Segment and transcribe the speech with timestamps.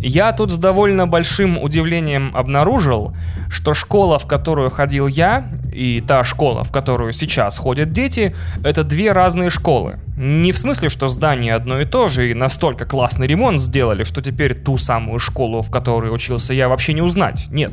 [0.00, 3.16] Я тут с довольно большим удивлением обнаружил,
[3.50, 8.84] что школа, в которую ходил я, и та школа, в которую сейчас ходят дети, это
[8.84, 9.98] две разные школы.
[10.20, 14.20] Не в смысле, что здание одно и то же, и настолько классный ремонт сделали, что
[14.20, 17.46] теперь ту самую школу, в которой учился я, вообще не узнать.
[17.50, 17.72] Нет.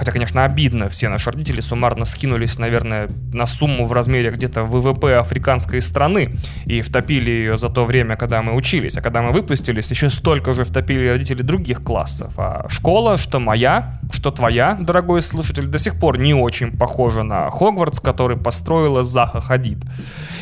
[0.00, 5.18] Хотя, конечно, обидно, все наши родители суммарно скинулись, наверное, на сумму в размере где-то ВВП
[5.18, 6.34] африканской страны
[6.64, 8.96] и втопили ее за то время, когда мы учились.
[8.96, 12.32] А когда мы выпустились, еще столько же втопили родители других классов.
[12.38, 17.50] А школа, что моя, что твоя, дорогой слушатель, до сих пор не очень похожа на
[17.50, 19.78] Хогвартс, который построила Заха Хадид.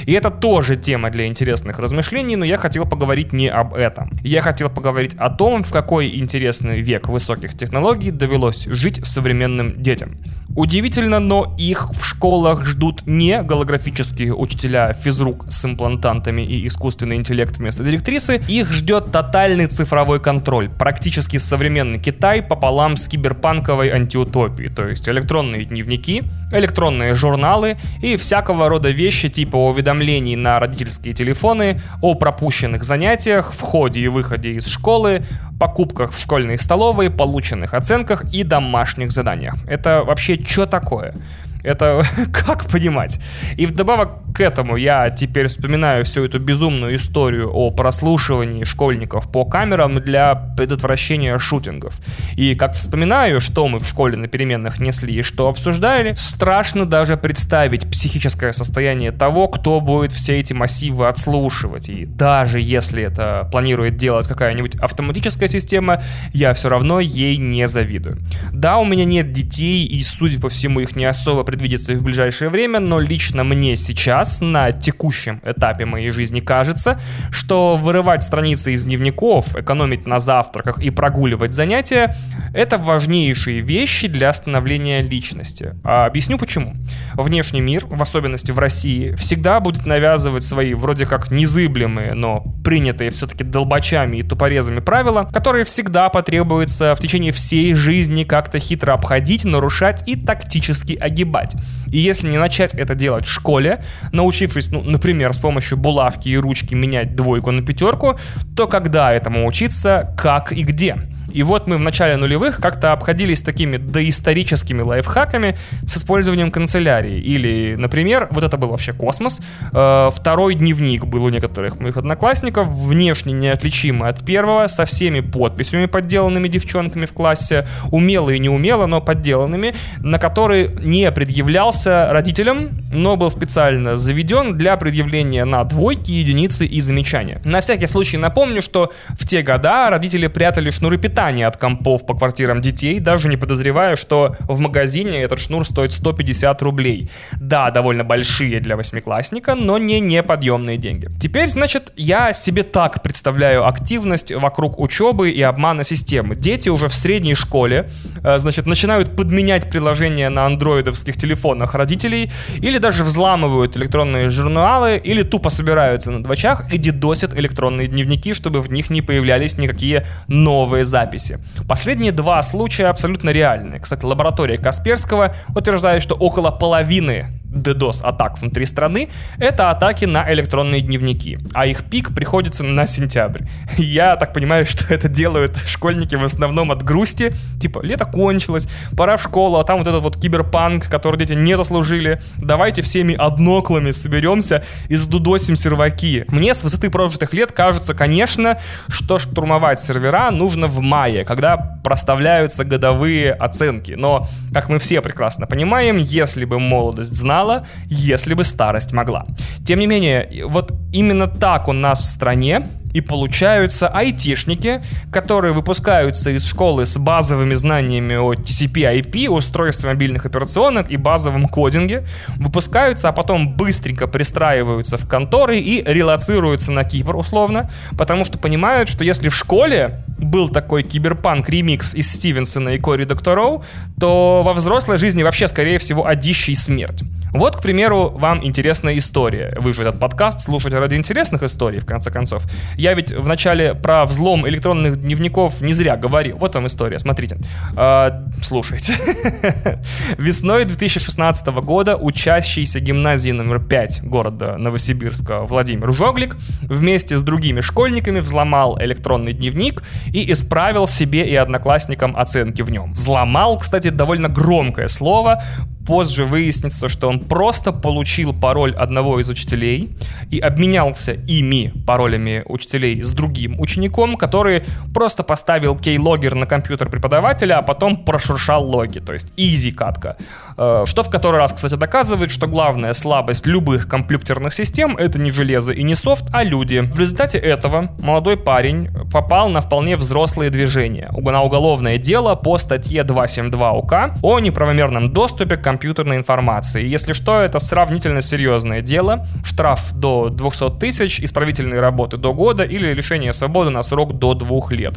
[0.07, 4.19] И это тоже тема для интересных размышлений, но я хотел поговорить не об этом.
[4.23, 10.19] Я хотел поговорить о том, в какой интересный век высоких технологий довелось жить современным детям.
[10.57, 17.57] Удивительно, но их в школах ждут не голографические учителя физрук с имплантантами и искусственный интеллект
[17.59, 24.89] вместо директрисы, их ждет тотальный цифровой контроль, практически современный Китай пополам с киберпанковой антиутопией, то
[24.89, 32.15] есть электронные дневники, электронные журналы и всякого рода вещи типа уведомлений на родительские телефоны о
[32.15, 35.23] пропущенных занятиях, входе и выходе из школы,
[35.59, 39.55] покупках в школьной столовой, полученных оценках и домашних заданиях.
[39.67, 41.15] Это вообще что такое?
[41.63, 43.21] Это как понимать?
[43.57, 49.45] И вдобавок к этому я теперь вспоминаю всю эту безумную историю о прослушивании школьников по
[49.45, 51.99] камерам для предотвращения шутингов.
[52.37, 57.17] И как вспоминаю, что мы в школе на переменных несли и что обсуждали, страшно даже
[57.17, 61.89] представить психическое состояние того, кто будет все эти массивы отслушивать.
[61.89, 68.19] И даже если это планирует делать какая-нибудь автоматическая система, я все равно ей не завидую.
[68.53, 72.03] Да, у меня нет детей, и, судя по всему, их не особо предвидится и в
[72.03, 78.75] ближайшее время, но лично мне сейчас, на текущем этапе моей жизни, кажется, что вырывать страницы
[78.75, 82.15] из дневников, экономить на завтраках и прогуливать занятия—
[82.53, 85.73] это важнейшие вещи для становления личности.
[85.85, 86.75] А объясню почему.
[87.15, 93.11] Внешний мир, в особенности в России, всегда будет навязывать свои вроде как незыблемые, но принятые
[93.11, 99.47] все-таки долбачами и тупорезами правила, которые всегда потребуется в течение всей жизни как-то хитро обходить,
[99.47, 101.55] нарушать и тактически огибать поступать.
[101.91, 103.83] И если не начать это делать в школе,
[104.13, 108.19] научившись, ну, например, с помощью булавки и ручки менять двойку на пятерку,
[108.57, 110.97] то когда этому учиться, как и где?
[111.33, 115.57] И вот мы в начале нулевых как-то обходились такими доисторическими лайфхаками
[115.87, 117.21] с использованием канцелярии.
[117.21, 119.41] Или, например, вот это был вообще космос.
[119.73, 125.87] Э, второй дневник был у некоторых моих одноклассников, внешне неотличимый от первого, со всеми подписями,
[125.87, 133.17] подделанными девчонками в классе, умело и неумело, но подделанными, на который не предъявлялся родителям, но
[133.17, 137.41] был специально заведен для предъявления на двойки, единицы и замечания.
[137.45, 142.07] На всякий случай напомню, что в те года родители прятали шнуры питания питания от компов
[142.07, 147.11] по квартирам детей, даже не подозревая, что в магазине этот шнур стоит 150 рублей.
[147.41, 151.09] Да, довольно большие для восьмиклассника, но не неподъемные деньги.
[151.21, 156.37] Теперь, значит, я себе так представляю активность вокруг учебы и обмана системы.
[156.37, 157.91] Дети уже в средней школе,
[158.23, 162.31] э, значит, начинают подменять приложения на андроидовских телефонах родителей,
[162.61, 168.61] или даже взламывают электронные журналы, или тупо собираются на двочах и дедосят электронные дневники, чтобы
[168.61, 171.39] в них не появлялись никакие новые записи записи.
[171.67, 173.81] Последние два случая абсолютно реальны.
[173.81, 180.81] Кстати, лаборатория Касперского утверждает, что около половины DDoS атак внутри страны, это атаки на электронные
[180.81, 183.43] дневники, а их пик приходится на сентябрь.
[183.77, 189.17] Я так понимаю, что это делают школьники в основном от грусти, типа лето кончилось, пора
[189.17, 193.91] в школу, а там вот этот вот киберпанк, который дети не заслужили, давайте всеми одноклами
[193.91, 196.25] соберемся и задудосим серваки.
[196.29, 198.59] Мне с высоты прожитых лет кажется, конечно,
[198.89, 205.47] что штурмовать сервера нужно в мае, когда проставляются годовые оценки, но, как мы все прекрасно
[205.47, 209.27] понимаем, если бы молодость знала, знала, если бы старость могла.
[209.65, 214.83] Тем не менее, вот именно так у нас в стране и получаются айтишники,
[215.13, 222.05] которые выпускаются из школы с базовыми знаниями о TCP-IP, устройстве мобильных операционок и базовом кодинге,
[222.37, 228.89] выпускаются, а потом быстренько пристраиваются в конторы и релацируются на Кипр условно, потому что понимают,
[228.89, 233.65] что если в школе был такой киберпанк ремикс из Стивенсона и Кори Доктороу,
[234.01, 237.03] то во взрослой жизни вообще, скорее всего, одища смерть.
[237.33, 239.55] Вот, к примеру, вам интересная история.
[239.59, 242.45] Вы же этот подкаст слушаете ради интересных историй, в конце концов.
[242.77, 246.39] Я ведь вначале про взлом электронных дневников не зря говорил.
[246.39, 247.39] Вот вам история, смотрите.
[247.77, 248.95] А, слушайте.
[250.19, 258.21] Весной 2016 года учащийся гимназии номер 5 города Новосибирска Владимир Жоглик вместе с другими школьниками
[258.21, 259.83] взломал электронный дневник
[260.13, 262.95] и исправил себе и одноклассникам оценки в нем.
[262.95, 265.43] Взломал, кстати, довольно громкое слово,
[265.89, 269.97] позже выяснится, что он просто получил пароль одного из учителей
[270.31, 277.57] и обменялся ими, паролями учителей, с другим учеником, который просто поставил кейлогер на компьютер преподавателя,
[277.57, 280.19] а потом прошуршал логи, то есть изи катка.
[280.59, 285.31] Э, что в который раз, кстати, доказывает, что главная слабость любых компьютерных систем— это не
[285.31, 286.81] железо и не софт, а люди.
[286.81, 293.05] В результате этого молодой парень попал на вполне взрослые движения, на уголовное дело по статье
[293.05, 296.85] 272 УК о неправомерном доступе к компьютерной информации.
[296.85, 299.29] Если что, это сравнительно серьезное дело.
[299.45, 304.73] Штраф до 200 тысяч, исправительные работы до года или лишение свободы на срок до двух
[304.73, 304.95] лет.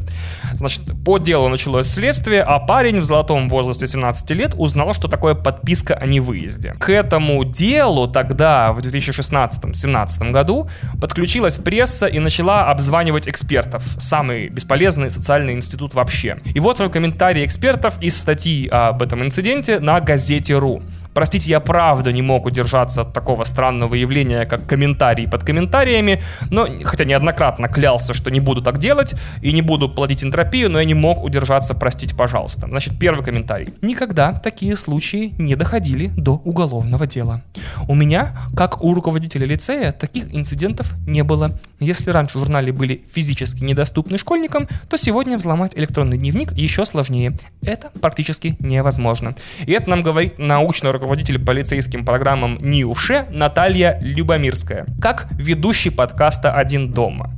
[0.54, 5.36] Значит, по делу началось следствие, а парень в золотом возрасте 17 лет узнал, что такое
[5.36, 6.74] подписка о невыезде.
[6.80, 10.68] К этому делу тогда, в 2016-2017 году,
[11.00, 13.84] подключилась пресса и начала обзванивать экспертов.
[14.00, 16.40] Самый бесполезный социальный институт вообще.
[16.56, 20.71] И вот вам комментарии экспертов из статьи об этом инциденте на газете.ру.
[20.80, 21.01] Tchau!
[21.14, 26.68] Простите, я правда не мог удержаться от такого странного явления, как комментарии под комментариями, но,
[26.84, 30.86] хотя неоднократно клялся, что не буду так делать и не буду платить энтропию, но я
[30.86, 32.68] не мог удержаться, простите, пожалуйста.
[32.68, 33.74] Значит, первый комментарий.
[33.82, 37.42] Никогда такие случаи не доходили до уголовного дела.
[37.88, 41.60] У меня, как у руководителя лицея, таких инцидентов не было.
[41.80, 47.38] Если раньше журналы были физически недоступны школьникам, то сегодня взломать электронный дневник еще сложнее.
[47.62, 49.36] Это практически невозможно.
[49.66, 56.94] И это нам говорит научный руководитель полицейским программам НИУФШЕ Наталья Любомирская, как ведущий подкаста «Один
[56.94, 57.34] дома»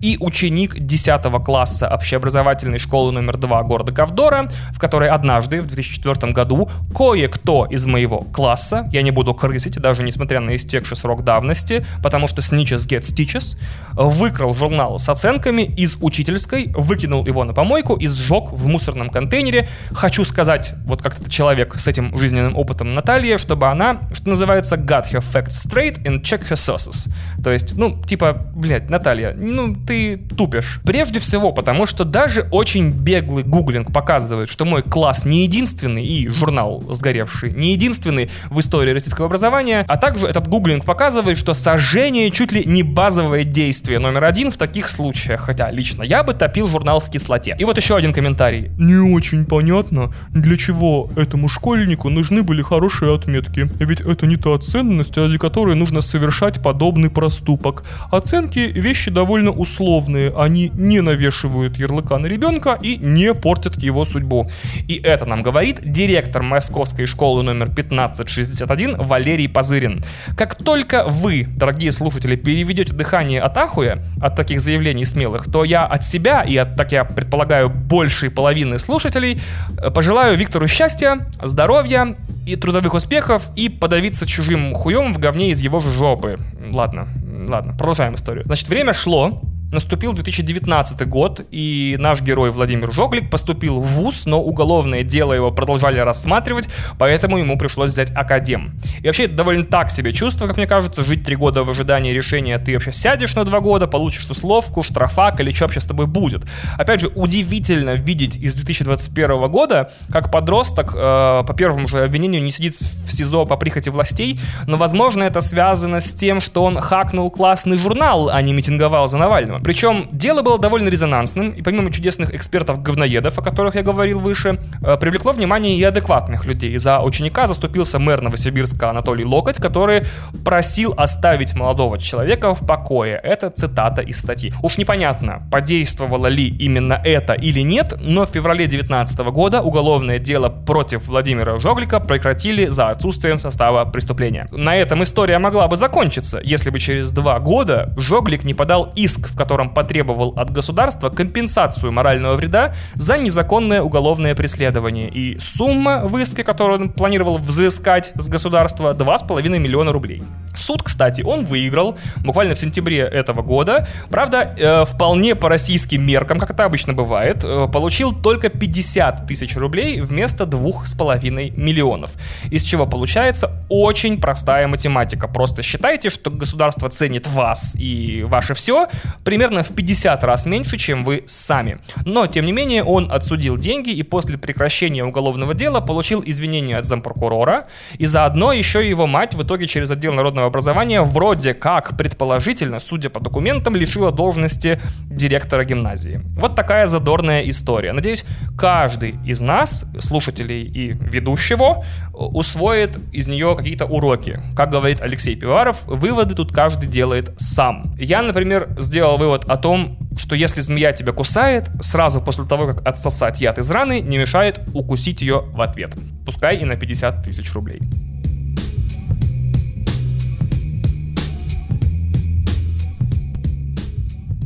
[0.00, 6.32] и ученик 10 класса общеобразовательной школы номер 2 города Ковдора, в которой однажды в 2004
[6.32, 11.84] году кое-кто из моего класса, я не буду крысить, даже несмотря на истекший срок давности,
[12.02, 13.58] потому что snitches get stitches,
[13.92, 19.68] выкрал журнал с оценками из учительской, выкинул его на помойку и сжег в мусорном контейнере.
[19.90, 24.76] Хочу сказать, вот как то человек с этим жизненным опытом Наталья, чтобы она, что называется,
[24.76, 27.10] got her facts straight and check her sources.
[27.42, 30.80] То есть, ну, типа, блядь, Наталья, ну, ты тупишь.
[30.84, 36.28] Прежде всего, потому что даже очень беглый гуглинг показывает, что мой класс не единственный, и
[36.28, 42.30] журнал сгоревший, не единственный в истории российского образования, а также этот гуглинг показывает, что сожжение
[42.30, 46.68] чуть ли не базовое действие номер один в таких случаях, хотя лично я бы топил
[46.68, 47.56] журнал в кислоте.
[47.58, 48.70] И вот еще один комментарий.
[48.76, 54.58] Не очень понятно, для чего этому школьнику нужны были хорошие отметки, ведь это не та
[54.58, 57.84] ценность, ради которой нужно совершать подобный проступок.
[58.10, 64.50] Оценки— вещи довольно условные, они не навешивают ярлыка на ребенка и не портят его судьбу.
[64.88, 70.02] И это нам говорит директор Московской школы номер 1561 Валерий Позырин.
[70.36, 75.84] Как только вы, дорогие слушатели, переведете дыхание от ахуя, от таких заявлений смелых, то я
[75.84, 79.40] от себя и от, так я предполагаю, большей половины слушателей
[79.76, 82.16] э, пожелаю Виктору счастья, здоровья
[82.48, 86.38] и трудовых успехов и подавиться чужим хуем в говне из его же жопы.
[86.72, 87.08] Ладно,
[87.48, 88.44] ладно, продолжаем историю.
[88.46, 89.40] Значит, время шло,
[89.70, 95.50] Наступил 2019 год, и наш герой Владимир Жоглик поступил в ВУЗ, но уголовное дело его
[95.50, 98.80] продолжали рассматривать, поэтому ему пришлось взять академ.
[99.02, 102.14] И вообще это довольно так себе чувство, как мне кажется, жить три года в ожидании
[102.14, 106.06] решения, ты вообще сядешь на два года, получишь условку, штрафак или что вообще с тобой
[106.06, 106.44] будет.
[106.78, 112.52] Опять же, удивительно видеть из 2021 года, как подросток э, по первому же обвинению не
[112.52, 117.30] сидит в СИЗО по прихоти властей, но возможно это связано с тем, что он хакнул
[117.30, 119.57] классный журнал, а не митинговал за Навального.
[119.62, 124.96] Причем дело было довольно резонансным, и помимо чудесных экспертов-говноедов, о которых я говорил выше, э,
[124.96, 126.78] привлекло внимание и адекватных людей.
[126.78, 130.02] За ученика заступился мэр Новосибирска Анатолий Локоть, который
[130.44, 133.20] просил оставить молодого человека в покое.
[133.22, 134.52] Это цитата из статьи.
[134.62, 140.48] Уж непонятно, подействовало ли именно это или нет, но в феврале 2019 года уголовное дело
[140.48, 144.48] против Владимира Жоглика прекратили за отсутствием состава преступления.
[144.52, 149.28] На этом история могла бы закончиться, если бы через два года Жоглик не подал иск,
[149.28, 155.08] в котором котором потребовал от государства компенсацию морального вреда за незаконное уголовное преследование.
[155.08, 160.22] И сумма в иске, которую он планировал взыскать с государства, 2,5 миллиона рублей.
[160.54, 163.86] Суд, кстати, он выиграл буквально в сентябре этого года.
[164.10, 169.56] Правда, э, вполне по российским меркам, как это обычно бывает, э, получил только 50 тысяч
[169.56, 172.10] рублей вместо 2,5 миллионов.
[172.52, 175.26] Из чего получается очень простая математика.
[175.26, 178.88] Просто считайте, что государство ценит вас и ваше все
[179.24, 181.78] примерно в 50 раз меньше, чем вы сами.
[182.04, 186.84] Но, тем не менее, он отсудил деньги и после прекращения уголовного дела получил извинения от
[186.84, 187.68] зампрокурора,
[187.98, 193.10] и заодно еще его мать в итоге через отдел народного образования вроде как, предположительно, судя
[193.10, 196.20] по документам, лишила должности директора гимназии.
[196.36, 197.92] Вот такая задорная история.
[197.92, 198.24] Надеюсь,
[198.56, 201.84] каждый из нас, слушателей и ведущего,
[202.18, 204.42] усвоит из нее какие-то уроки.
[204.56, 207.94] Как говорит Алексей Пиваров, выводы тут каждый делает сам.
[207.98, 212.86] Я, например, сделал вывод о том, что если змея тебя кусает, сразу после того, как
[212.86, 215.94] отсосать яд из раны, не мешает укусить ее в ответ.
[216.26, 217.80] Пускай и на 50 тысяч рублей.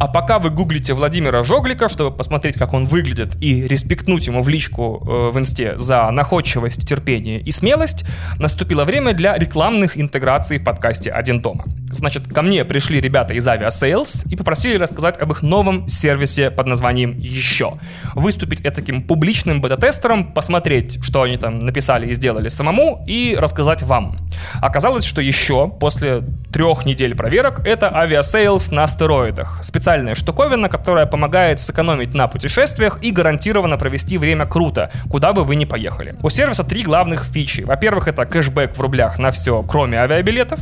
[0.03, 4.49] А пока вы гуглите Владимира Жоглика, чтобы посмотреть, как он выглядит, и респектнуть ему в
[4.49, 8.05] личку э, в инсте за находчивость, терпение и смелость,
[8.37, 11.67] наступило время для рекламных интеграций в подкасте «Один дома».
[11.93, 16.67] Значит, ко мне пришли ребята из Aviasales и попросили рассказать об их новом сервисе под
[16.67, 17.75] названием «Еще».
[18.17, 24.17] Выступить таким публичным бета-тестером, посмотреть, что они там написали и сделали самому, и рассказать вам.
[24.61, 29.61] Оказалось, что «Еще» после трех недель проверок— это Aviasales на стероидах.
[29.93, 35.55] Специальная штуковина, которая помогает сэкономить на путешествиях и гарантированно провести время круто, куда бы вы
[35.55, 36.17] ни поехали.
[36.23, 37.61] У сервиса три главных фичи.
[37.61, 40.61] Во-первых, это кэшбэк в рублях на все, кроме авиабилетов,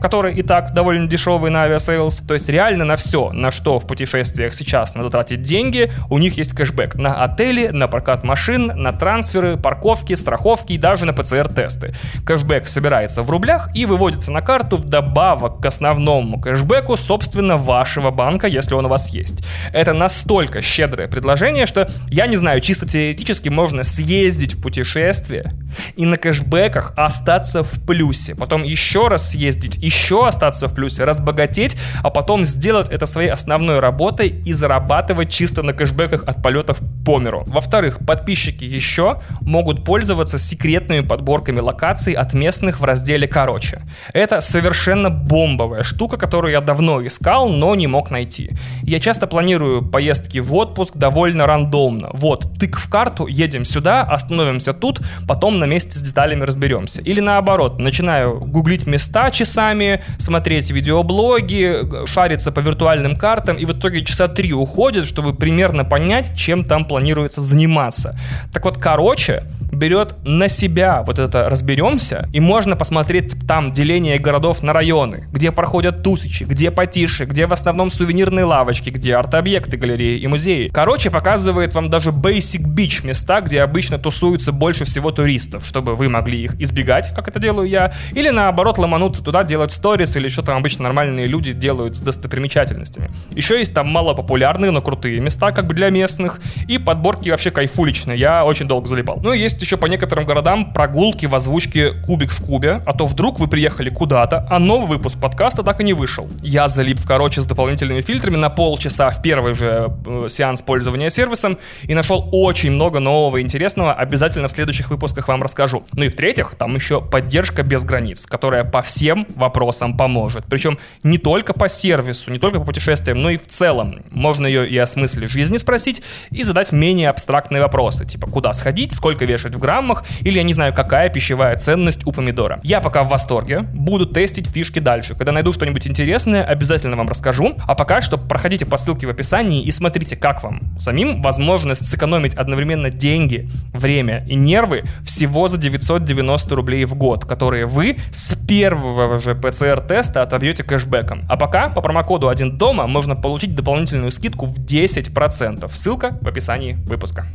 [0.00, 2.22] которые и так довольно дешевый на Aviasales.
[2.26, 6.36] То есть реально на все, на что в путешествиях сейчас надо тратить деньги, у них
[6.36, 6.96] есть кэшбэк.
[6.96, 11.94] На отели, на прокат машин, на трансферы, парковки, страховки и даже на ПЦР-тесты.
[12.26, 18.48] Кэшбэк собирается в рублях и выводится на карту вдобавок к основному кэшбэку, собственно, вашего банка,
[18.48, 19.44] если он у вас есть.
[19.72, 25.52] Это настолько щедрое предложение, что, я не знаю, чисто теоретически можно съездить в путешествие
[25.96, 28.34] и на кэшбэках остаться в плюсе.
[28.34, 33.78] Потом еще раз съездить, еще остаться в плюсе, разбогатеть, а потом сделать это своей основной
[33.78, 37.44] работой и зарабатывать чисто на кэшбэках от полетов по миру.
[37.46, 43.82] Во-вторых, подписчики еще могут пользоваться секретными подборками локаций от местных в разделе «Короче».
[44.12, 48.51] Это совершенно бомбовая штука, которую я давно искал, но не мог найти.
[48.82, 52.10] Я часто планирую поездки в отпуск довольно рандомно.
[52.12, 57.00] Вот, тык в карту, едем сюда, остановимся тут, потом на месте с деталями разберемся.
[57.02, 64.04] Или наоборот, начинаю гуглить места часами, смотреть видеоблоги, шариться по виртуальным картам, и в итоге
[64.04, 68.18] часа три уходит, чтобы примерно понять, чем там планируется заниматься.
[68.52, 74.62] Так вот, короче, берет на себя вот это разберемся, и можно посмотреть там деление городов
[74.62, 80.18] на районы, где проходят тусичи, где потише, где в основном сувенирные лавочки, где арт-объекты, галереи
[80.18, 80.68] и музеи.
[80.68, 86.08] Короче, показывает вам даже basic beach места, где обычно тусуются больше всего туристов, чтобы вы
[86.08, 90.42] могли их избегать, как это делаю я, или наоборот ломануться туда, делать сторис или что
[90.42, 93.10] там обычно нормальные люди делают с достопримечательностями.
[93.34, 98.18] Еще есть там малопопулярные, но крутые места, как бы для местных, и подборки вообще кайфуличные,
[98.18, 99.20] я очень долго залипал.
[99.22, 103.06] Ну и есть еще по некоторым городам прогулки в озвучке «Кубик в кубе», а то
[103.06, 106.28] вдруг вы приехали куда-то, а новый выпуск подкаста так и не вышел.
[106.42, 111.58] Я залип короче с дополнительными фильтрами на полчаса в первый же э, сеанс пользования сервисом
[111.82, 115.84] и нашел очень много нового интересного, обязательно в следующих выпусках вам расскажу.
[115.92, 120.44] Ну и в-третьих, там еще поддержка без границ, которая по всем вопросам поможет.
[120.48, 124.02] Причем не только по сервису, не только по путешествиям, но и в целом.
[124.10, 128.92] Можно ее и о смысле жизни спросить и задать менее абстрактные вопросы, типа куда сходить,
[128.92, 132.60] сколько вешать в граммах, или я не знаю, какая пищевая ценность у помидора.
[132.62, 135.14] Я пока в восторге, буду тестить фишки дальше.
[135.14, 137.56] Когда найду что-нибудь интересное, обязательно вам расскажу.
[137.66, 140.76] А пока что проходите по ссылке в описании и смотрите, как вам.
[140.78, 147.66] Самим возможность сэкономить одновременно деньги, время и нервы всего за 990 рублей в год, которые
[147.66, 151.26] вы с первого же ПЦР-теста отобьете кэшбэком.
[151.28, 155.68] А пока по промокоду 1 дома можно получить дополнительную скидку в 10%.
[155.68, 157.26] Ссылка в описании выпуска.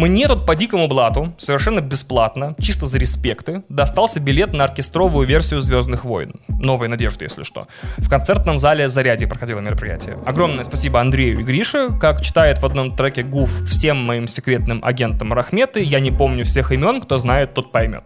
[0.00, 5.60] Мне тут по дикому блату, совершенно бесплатно, чисто за респекты, достался билет на оркестровую версию
[5.60, 6.36] «Звездных войн».
[6.48, 7.66] Новой надежды, если что.
[7.98, 10.16] В концертном зале «Заряди» проходило мероприятие.
[10.24, 11.90] Огромное спасибо Андрею и Грише.
[12.00, 16.72] Как читает в одном треке Гуф всем моим секретным агентам Рахметы, я не помню всех
[16.72, 18.04] имен, кто знает, тот поймет.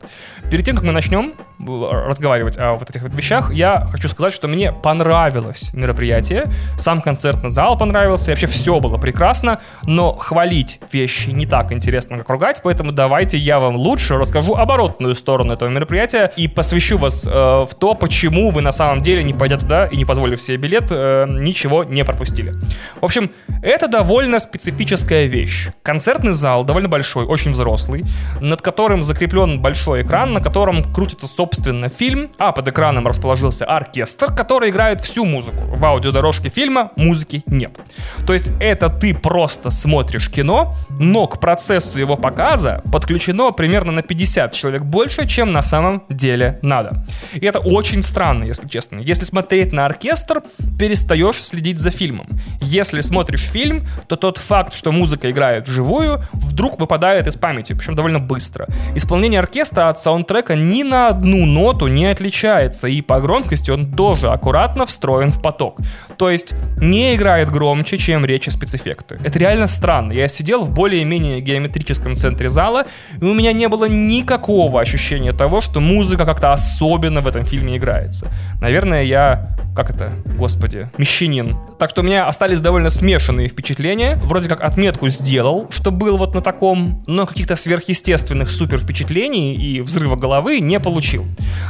[0.50, 4.48] Перед тем, как мы начнем разговаривать о вот этих вот вещах, я хочу сказать, что
[4.48, 6.46] мне понравилось мероприятие.
[6.76, 12.30] Сам концертный зал понравился, вообще все было прекрасно, но хвалить вещи не так интересно, как
[12.30, 17.30] ругать, поэтому давайте я вам лучше расскажу оборотную сторону этого мероприятия и посвящу вас э,
[17.30, 20.86] в то, почему вы на самом деле, не пойдя туда и не позволив себе билет,
[20.90, 22.54] э, ничего не пропустили.
[23.00, 23.30] В общем,
[23.62, 25.68] это довольно специфическая вещь.
[25.82, 28.04] Концертный зал довольно большой, очень взрослый,
[28.40, 34.34] над которым закреплен большой экран, на котором крутится, собственно, фильм, а под экраном расположился оркестр,
[34.34, 35.58] который играет всю музыку.
[35.68, 37.78] В аудиодорожке фильма музыки нет.
[38.26, 44.02] То есть это ты просто смотришь кино, но к процессу его показа подключено примерно на
[44.02, 47.04] 50 человек больше, чем на самом деле надо.
[47.32, 48.98] И это очень странно, если честно.
[48.98, 50.42] Если смотреть на оркестр,
[50.78, 52.26] перестаешь следить за фильмом.
[52.60, 57.94] Если смотришь фильм, то тот факт, что музыка играет вживую, вдруг выпадает из памяти, причем
[57.94, 58.66] довольно быстро.
[58.94, 64.28] Исполнение оркестра от саундтрека ни на одну ноту не отличается, и по громкости он тоже
[64.30, 65.78] аккуратно встроен в поток.
[66.16, 69.18] То есть не играет громче, чем речи спецэффекты.
[69.24, 70.12] Это реально странно.
[70.12, 72.84] Я сидел в более-менее геометрическом центре зала,
[73.20, 77.76] и у меня не было никакого ощущения того, что музыка как-то особенно в этом фильме
[77.76, 78.28] играется.
[78.60, 81.56] Наверное, я как это, господи, мещанин.
[81.78, 84.16] Так что у меня остались довольно смешанные впечатления.
[84.22, 89.80] Вроде как отметку сделал, что был вот на таком, но каких-то сверхъестественных супер впечатлений и
[89.80, 91.24] взрыва головы не получил.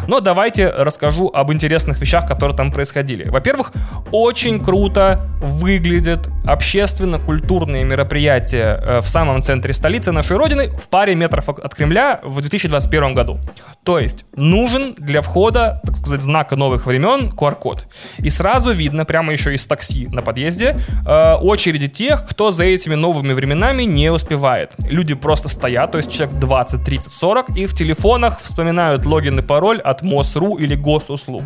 [0.07, 3.29] Но давайте расскажу об интересных вещах, которые там происходили.
[3.29, 3.73] Во-первых,
[4.11, 11.49] очень круто выглядят общественно-культурные мероприятия э, в самом центре столицы нашей родины в паре метров
[11.49, 13.39] от Кремля в 2021 году.
[13.85, 17.87] То есть нужен для входа, так сказать, знака новых времен QR-код.
[18.19, 22.95] И сразу видно, прямо еще из такси на подъезде, э, очереди тех, кто за этими
[22.95, 24.73] новыми временами не успевает.
[24.79, 29.43] Люди просто стоят, то есть человек 20, 30, 40, и в телефонах вспоминают логин и
[29.43, 31.45] пароль от МОСРУ или госуслуг.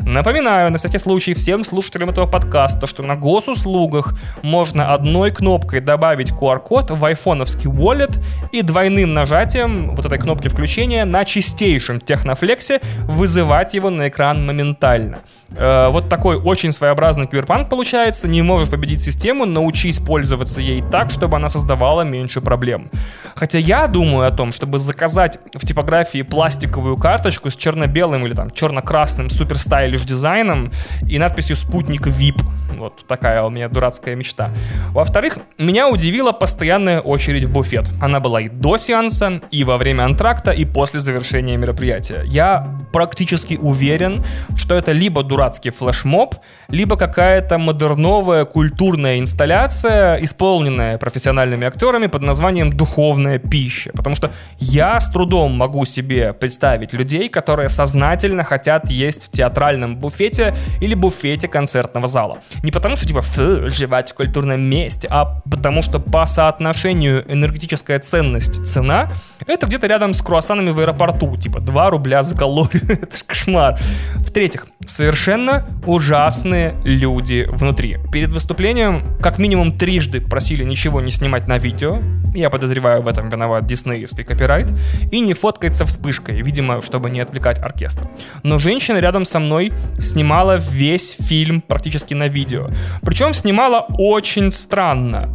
[0.00, 6.30] Напоминаю, на всякий случай, всем слушателям этого подкаста, что на госуслугах можно одной кнопкой добавить
[6.30, 8.22] QR-код в айфоновский wallet
[8.52, 11.24] и двойным нажатием вот этой кнопки включения на
[11.72, 15.20] чистейшем технофлексе вызывать его на экран моментально.
[15.56, 18.28] Э, вот такой очень своеобразный киберпанк получается.
[18.28, 22.90] Не можешь победить систему, научись пользоваться ей так, чтобы она создавала меньше проблем.
[23.34, 28.50] Хотя я думаю о том, чтобы заказать в типографии пластиковую карточку с черно-белым или там
[28.50, 30.70] черно-красным супер стайлиш дизайном
[31.08, 32.42] и надписью «Спутник VIP».
[32.76, 34.50] Вот такая у меня дурацкая мечта.
[34.90, 37.90] Во-вторых, меня удивила постоянная очередь в буфет.
[38.00, 42.22] Она была и до сеанса, и во время антракта, и после завершения мероприятия.
[42.26, 44.24] Я практически уверен,
[44.56, 46.34] что это либо дурацкий флешмоб,
[46.68, 53.90] либо какая-то модерновая культурная инсталляция, исполненная профессиональными актерами под названием «Духовная пища».
[53.94, 59.96] Потому что я с трудом могу себе представить людей, которые сознательно хотят есть в театральном
[59.96, 62.38] буфете или буфете концертного зала.
[62.62, 67.98] Не потому что, типа, фу, жевать в культурном месте, а потому что по соотношению энергетическая
[67.98, 69.10] ценность цена
[69.46, 72.82] это где-то рядом с круассанами в аэропорту, типа 2 рубля за калорию.
[72.88, 73.78] это ж кошмар.
[74.16, 77.98] В-третьих, совершенно ужасные люди внутри.
[78.12, 82.00] Перед выступлением как минимум трижды просили ничего не снимать на видео.
[82.34, 84.68] Я подозреваю, в этом виноват диснеевский копирайт.
[85.10, 88.08] И не фоткается вспышкой, видимо, чтобы не отвлекать оркестр.
[88.42, 92.70] Но женщина рядом со мной снимала весь фильм практически на видео.
[93.02, 95.28] Причем снимала очень странно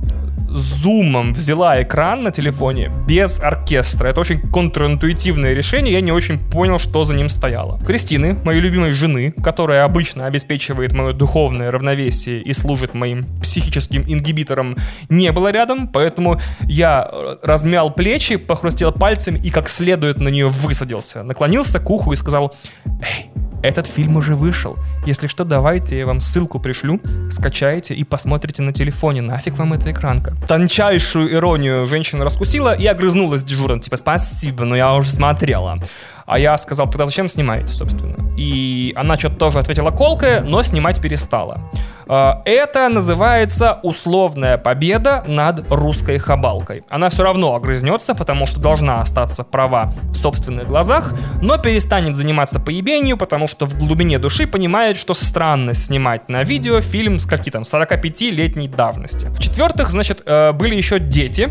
[0.58, 4.10] зумом взяла экран на телефоне без оркестра.
[4.10, 7.80] Это очень контринтуитивное решение, я не очень понял, что за ним стояло.
[7.86, 14.76] Кристины, моей любимой жены, которая обычно обеспечивает мое духовное равновесие и служит моим психическим ингибитором,
[15.10, 20.48] не было рядом, поэтому я э, размял плечи, похрустел пальцами и как следует на нее
[20.48, 21.24] высадился.
[21.24, 23.32] Наклонился к уху и сказал, «Эй,
[23.68, 24.78] этот фильм уже вышел.
[25.06, 29.22] Если что, давайте я вам ссылку пришлю, скачайте и посмотрите на телефоне.
[29.22, 30.36] Нафиг вам эта экранка.
[30.48, 33.82] Тончайшую иронию женщина раскусила и огрызнулась дежурно.
[33.82, 35.80] Типа, спасибо, но я уже смотрела.
[36.26, 38.16] А я сказал, тогда зачем снимаете, собственно?
[38.38, 41.62] И она что-то тоже ответила колкое, но снимать перестала.
[42.08, 46.86] А, это называется условная победа над русской хабалкой.
[46.90, 52.62] Она все равно огрызнется, потому что должна остаться права в собственных глазах, но перестанет заниматься
[52.62, 57.26] поебению, потому что что в глубине души понимает, что странно снимать на видео фильм с
[57.26, 59.30] какие там 45-летней давности.
[59.30, 61.50] В-четвертых, значит, э, были еще дети,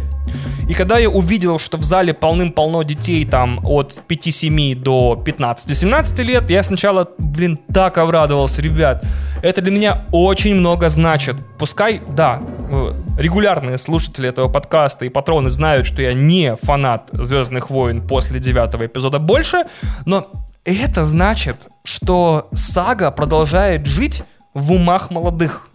[0.68, 6.48] и когда я увидел, что в зале полным-полно детей там от 5-7 до 15-17 лет,
[6.48, 9.04] я сначала, блин, так обрадовался, ребят.
[9.42, 11.36] Это для меня очень много значит.
[11.58, 17.70] Пускай, да, э, регулярные слушатели этого подкаста и патроны знают, что я не фанат Звездных
[17.70, 19.64] войн после девятого эпизода больше,
[20.04, 20.30] но
[20.64, 25.68] это значит, что сага продолжает жить в умах молодых.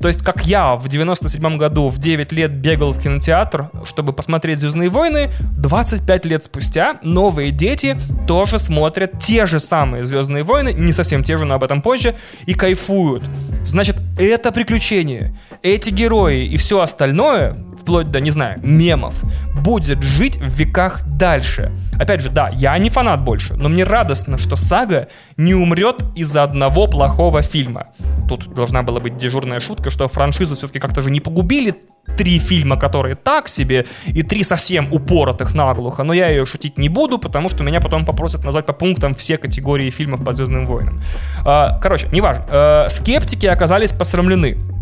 [0.00, 4.60] То есть, как я в 97 году в 9 лет бегал в кинотеатр, чтобы посмотреть
[4.60, 10.92] «Звездные войны», 25 лет спустя новые дети тоже смотрят те же самые «Звездные войны», не
[10.92, 12.14] совсем те же, но об этом позже,
[12.46, 13.28] и кайфуют.
[13.64, 19.14] Значит, это приключение, эти герои и все остальное, вплоть до, не знаю, мемов,
[19.62, 21.70] будет жить в веках дальше.
[22.00, 26.42] Опять же, да, я не фанат больше, но мне радостно, что сага не умрет из-за
[26.42, 27.86] одного плохого фильма.
[28.28, 31.76] Тут должна была быть дежурная шутка, что франшизу все-таки как-то же не погубили
[32.18, 36.88] три фильма, которые так себе, и три совсем упоротых наглухо, но я ее шутить не
[36.88, 41.00] буду, потому что меня потом попросят назвать по пунктам все категории фильмов по Звездным войнам.
[41.44, 42.44] А, короче, неважно.
[42.48, 44.75] А, скептики оказались посрамлены.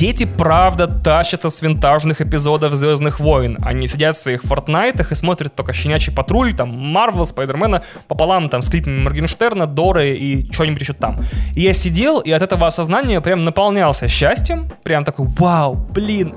[0.00, 3.58] Дети правда тащатся с винтажных эпизодов Звездных войн.
[3.60, 8.62] Они сидят в своих фортнайтах и смотрят только щенячий патруль, там, Марвел, Спайдермена, пополам там
[8.62, 11.20] с клипами Моргенштерна, Доры и что-нибудь еще там.
[11.54, 14.72] И я сидел, и от этого осознания прям наполнялся счастьем.
[14.84, 16.34] Прям такой, вау, блин,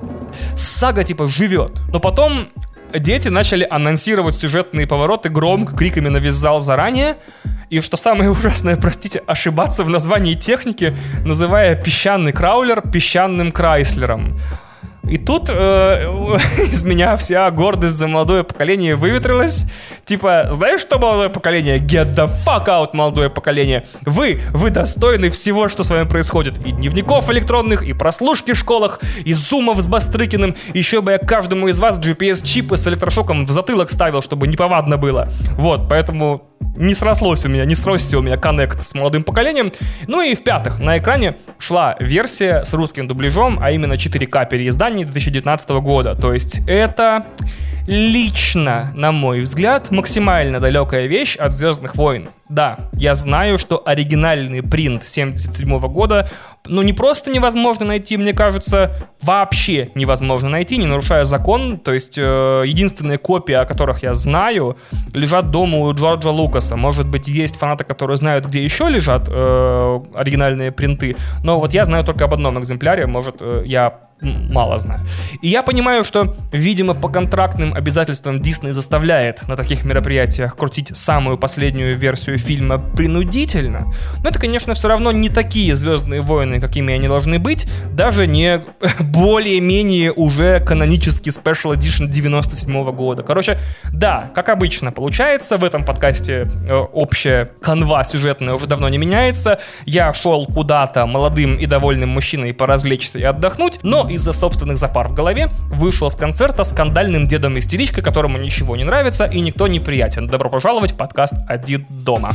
[0.57, 1.79] сага типа живет.
[1.93, 2.49] Но потом
[2.99, 7.17] дети начали анонсировать сюжетные повороты громко, криками на весь зал заранее.
[7.69, 14.39] И что самое ужасное, простите, ошибаться в названии техники, называя песчаный краулер песчаным Крайслером.
[15.07, 15.53] И тут э,
[16.71, 19.65] из меня вся гордость за молодое поколение выветрилась.
[20.05, 21.77] Типа, знаешь что, молодое поколение?
[21.77, 23.85] Get the fuck out, молодое поколение.
[24.01, 26.57] Вы, вы достойны всего, что с вами происходит.
[26.65, 30.55] И дневников электронных, и прослушки в школах, и зумов с Бастрыкиным.
[30.73, 35.29] Еще бы я каждому из вас GPS-чипы с электрошоком в затылок ставил, чтобы неповадно было.
[35.57, 39.71] Вот, поэтому не срослось у меня, не сросся у меня коннект с молодым поколением.
[40.07, 45.69] Ну и в-пятых, на экране шла версия с русским дубляжом, а именно 4К переиздание 2019
[45.81, 46.15] года.
[46.15, 47.25] То есть это
[47.87, 52.29] лично, на мой взгляд, максимально далекая вещь от Звездных войн.
[52.49, 56.29] Да, я знаю, что оригинальный принт 77 года,
[56.67, 61.79] ну, не просто невозможно найти, мне кажется, вообще невозможно найти, не нарушая закон.
[61.79, 64.77] То есть, э, единственные копии, о которых я знаю,
[65.13, 66.75] лежат дома у Джорджа Лукаса.
[66.75, 71.85] Может быть, есть фанаты, которые знают, где еще лежат э, оригинальные принты, но вот я
[71.85, 75.05] знаю только об одном экземпляре, может, э, я мало знаю.
[75.41, 81.37] И я понимаю, что, видимо, по контрактным обязательствам Дисней заставляет на таких мероприятиях крутить самую
[81.37, 83.93] последнюю версию фильма принудительно.
[84.23, 88.63] Но это, конечно, все равно не такие Звездные войны, какими они должны быть, даже не
[88.99, 93.23] более-менее уже канонический Special Edition 97 года.
[93.23, 93.57] Короче,
[93.91, 99.59] да, как обычно получается, в этом подкасте э, общая канва сюжетная уже давно не меняется.
[99.85, 105.13] Я шел куда-то молодым и довольным мужчиной поразвлечься и отдохнуть, но из-за собственных запар в
[105.13, 110.27] голове вышел с концерта скандальным дедом-истеричкой, которому ничего не нравится и никто не приятен.
[110.27, 112.31] Добро пожаловать в подкаст «Один дома».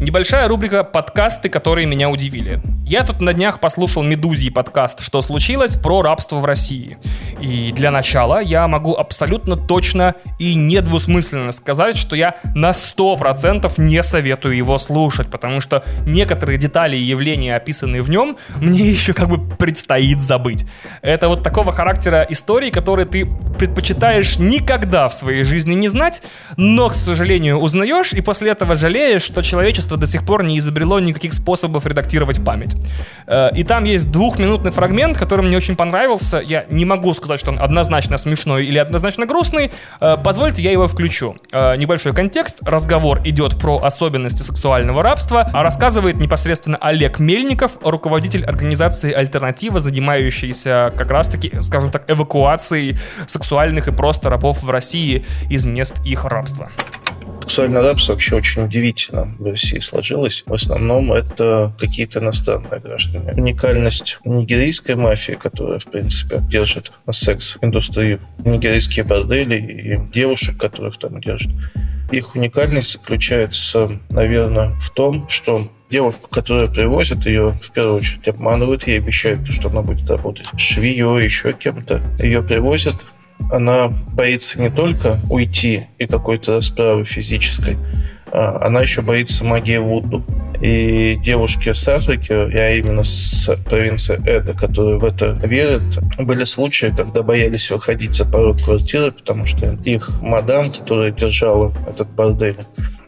[0.00, 2.62] Небольшая рубрика «Подкасты, которые меня удивили».
[2.86, 6.96] Я тут на днях послушал Медузий подкаст «Что случилось?» про рабство в России.
[7.40, 14.02] И для начала я могу абсолютно точно и недвусмысленно сказать, что я на 100% не
[14.02, 19.28] советую его слушать, потому что некоторые детали и явления, описанные в нем, мне еще как
[19.28, 20.64] бы предстоит забыть.
[21.02, 23.26] Это вот такого характера истории, которые ты
[23.58, 26.22] предпочитаешь никогда в своей жизни не знать,
[26.56, 30.58] но, к сожалению, узнаешь и после этого жалеешь, что человечество человечество до сих пор не
[30.58, 32.76] изобрело никаких способов редактировать память.
[33.26, 36.42] Э, и там есть двухминутный фрагмент, который мне очень понравился.
[36.44, 39.70] Я не могу сказать, что он однозначно смешной или однозначно грустный.
[40.00, 41.36] Э, позвольте, я его включу.
[41.52, 42.58] Э, небольшой контекст.
[42.62, 50.92] Разговор идет про особенности сексуального рабства, а рассказывает непосредственно Олег Мельников, руководитель организации «Альтернатива», занимающийся
[50.96, 56.70] как раз-таки, скажем так, эвакуацией сексуальных и просто рабов в России из мест их рабства.
[57.48, 60.44] Сексуальное рабство вообще очень удивительно в России сложилось.
[60.44, 63.32] В основном это какие-то иностранные граждане.
[63.32, 71.50] Уникальность нигерийской мафии, которая, в принципе, держит секс-индустрию, нигерийские бордели и девушек, которых там держат.
[72.12, 78.86] Их уникальность заключается, наверное, в том, что девушку, которую привозят, ее в первую очередь обманывают,
[78.86, 82.02] ей обещают, что она будет работать швеей, еще кем-то.
[82.18, 82.96] Ее привозят,
[83.50, 87.76] она боится не только уйти и какой-то расправы физической,
[88.32, 90.24] она еще боится магии Вуду.
[90.60, 95.82] И девушки с Африки, я именно с провинции Эда, которые в это верят,
[96.18, 102.10] были случаи, когда боялись выходить за порог квартиры, потому что их мадам, которая держала этот
[102.10, 102.56] бордель,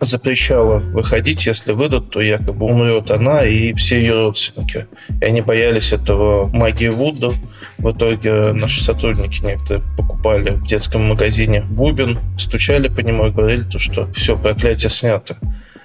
[0.01, 4.87] запрещала выходить, если выйдут, то якобы умрет она и все ее родственники.
[5.21, 7.35] И они боялись этого магии Вуду.
[7.79, 13.63] В итоге наши сотрудники некоторые покупали в детском магазине бубен, стучали по нему и говорили,
[13.63, 15.10] то, что все, проклятие снято.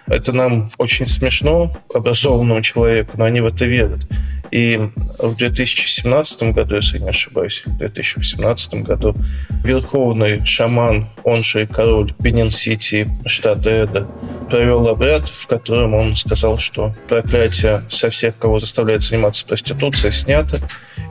[0.07, 4.07] Это нам очень смешно, образованному человеку, но они в это верят.
[4.51, 4.79] И
[5.19, 9.15] в 2017 году, если не ошибаюсь, в 2018 году
[9.63, 14.07] верховный шаман, он же король Бенин-Сити, штата Эда,
[14.49, 20.59] провел обряд, в котором он сказал, что проклятие со всех, кого заставляют заниматься проституцией, снято.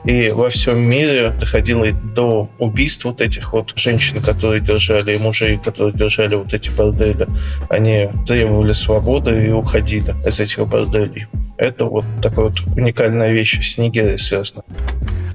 [0.05, 5.57] И во всем мире доходило до убийств вот этих вот женщин, которые держали, и мужей,
[5.57, 7.27] которые держали вот эти бордели.
[7.69, 11.27] Они требовали свободы и уходили из этих борделей.
[11.57, 14.63] Это вот такая вот уникальная вещь с Нигерией связана.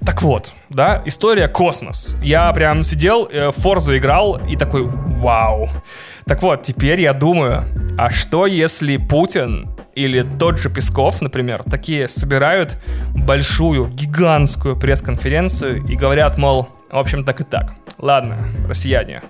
[0.04, 2.16] Так вот, да, история космос.
[2.22, 5.68] Я прям сидел, э, Форзу играл и такой, вау.
[6.26, 7.64] Так вот, теперь я думаю,
[7.98, 12.78] а что если Путин или тот же Песков, например, такие собирают
[13.14, 17.74] большую, гигантскую пресс-конференцию и говорят, мол, в общем, так и так.
[17.98, 19.22] Ладно, россияне,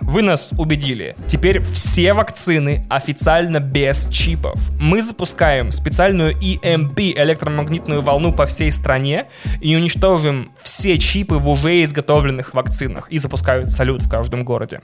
[0.00, 1.16] вы нас убедили.
[1.26, 4.58] Теперь все вакцины официально без чипов.
[4.78, 9.26] Мы запускаем специальную EMP, электромагнитную волну по всей стране,
[9.60, 13.08] и уничтожим все чипы в уже изготовленных вакцинах.
[13.10, 14.80] И запускают салют в каждом городе.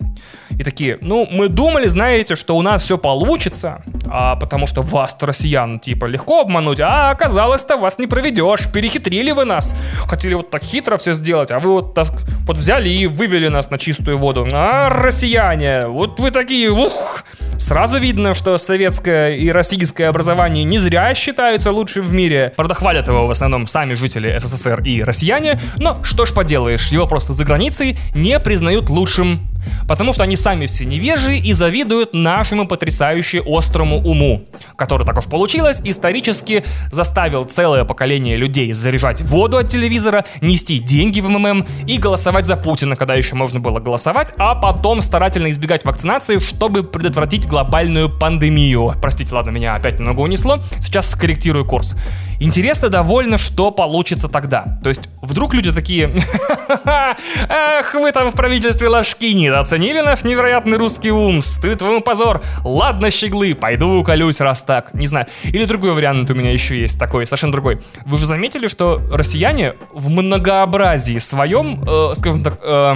[0.50, 5.26] И такие, ну, мы думали, знаете, что у нас все получится, а потому что вас-то,
[5.26, 9.76] россиян, типа, легко обмануть, а оказалось-то вас не проведешь, перехитрили вы нас.
[10.06, 12.08] Хотели вот так хитро все сделать, а вы вот, так,
[12.46, 14.46] вот взяли и вывели нас на чистую воду.
[14.52, 17.24] А, россияне, вот вы такие, ух!
[17.58, 22.52] Сразу видно, что советское и российское образование не зря считаются лучшим в мире.
[22.56, 27.06] Правда, хвалят его в основном сами жители СССР и россияне, но что ж поделаешь, его
[27.06, 29.40] просто за границей не признают лучшим
[29.88, 34.46] Потому что они сами все невежи и завидуют нашему потрясающе острому уму,
[34.76, 41.20] который, так уж получилось, исторически заставил целое поколение людей заряжать воду от телевизора, нести деньги
[41.20, 45.84] в МММ и голосовать за Путина, когда еще можно было голосовать, а потом старательно избегать
[45.84, 48.94] вакцинации, чтобы предотвратить глобальную пандемию.
[49.00, 50.60] Простите, ладно, меня опять немного унесло.
[50.80, 51.94] Сейчас скорректирую курс.
[52.40, 54.80] Интересно довольно, что получится тогда.
[54.82, 56.12] То есть, вдруг люди такие,
[56.84, 59.26] ах, вы там в правительстве ложки
[59.60, 62.42] оценили наш невероятный русский ум, стыд вам позор.
[62.64, 64.92] Ладно, щеглы, пойду уколюсь, раз так.
[64.94, 65.26] Не знаю.
[65.44, 67.80] Или другой вариант у меня еще есть такой, совершенно другой.
[68.06, 72.94] Вы же заметили, что россияне в многообразии своем, э, скажем так, э,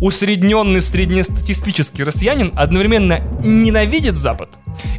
[0.00, 4.50] усредненный среднестатистический россиянин одновременно ненавидит Запад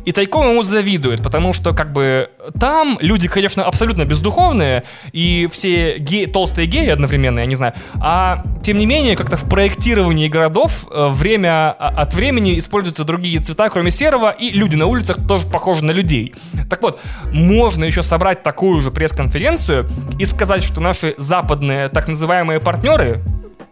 [0.06, 2.30] и тайком ему завидует, потому что как бы
[2.60, 8.44] там люди, конечно, абсолютно бездуховные, и все геи, толстые геи одновременно, я не знаю, а
[8.64, 13.92] тем не менее как-то в проектировании городов э, время от времени используются другие цвета, кроме
[13.92, 16.34] серого, и люди на улицах тоже похожи на людей.
[16.70, 17.00] Так вот,
[17.32, 23.24] можно еще собрать такую же пресс-конференцию и сказать, что наши западные так называемые партнеры,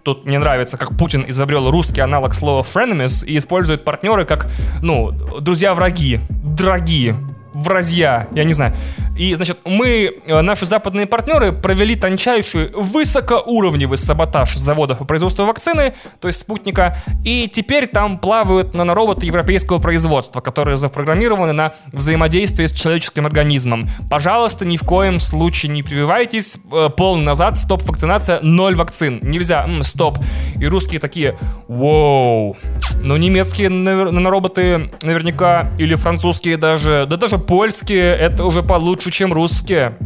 [0.04, 4.48] Тут мне нравится, как Путин изобрел русский аналог слова frenemies и использует партнеры как,
[4.82, 7.16] ну, друзья-враги, дорогие,
[7.54, 8.74] вразья, я не знаю.
[9.18, 15.94] И, значит, мы, э, наши западные партнеры, провели тончайший высокоуровневый саботаж заводов по производству вакцины,
[16.20, 22.72] то есть спутника, и теперь там плавают нанороботы европейского производства, которые запрограммированы на взаимодействие с
[22.72, 23.88] человеческим организмом.
[24.10, 26.58] Пожалуйста, ни в коем случае не прививайтесь.
[26.72, 29.20] Э, полный назад, стоп, вакцинация, ноль вакцин.
[29.22, 30.18] Нельзя, м, стоп.
[30.60, 31.38] И русские такие,
[31.68, 32.58] вау.
[33.02, 39.98] Ну, немецкие нанороботы наверняка, или французские даже, да даже польские, это уже получше, чем русские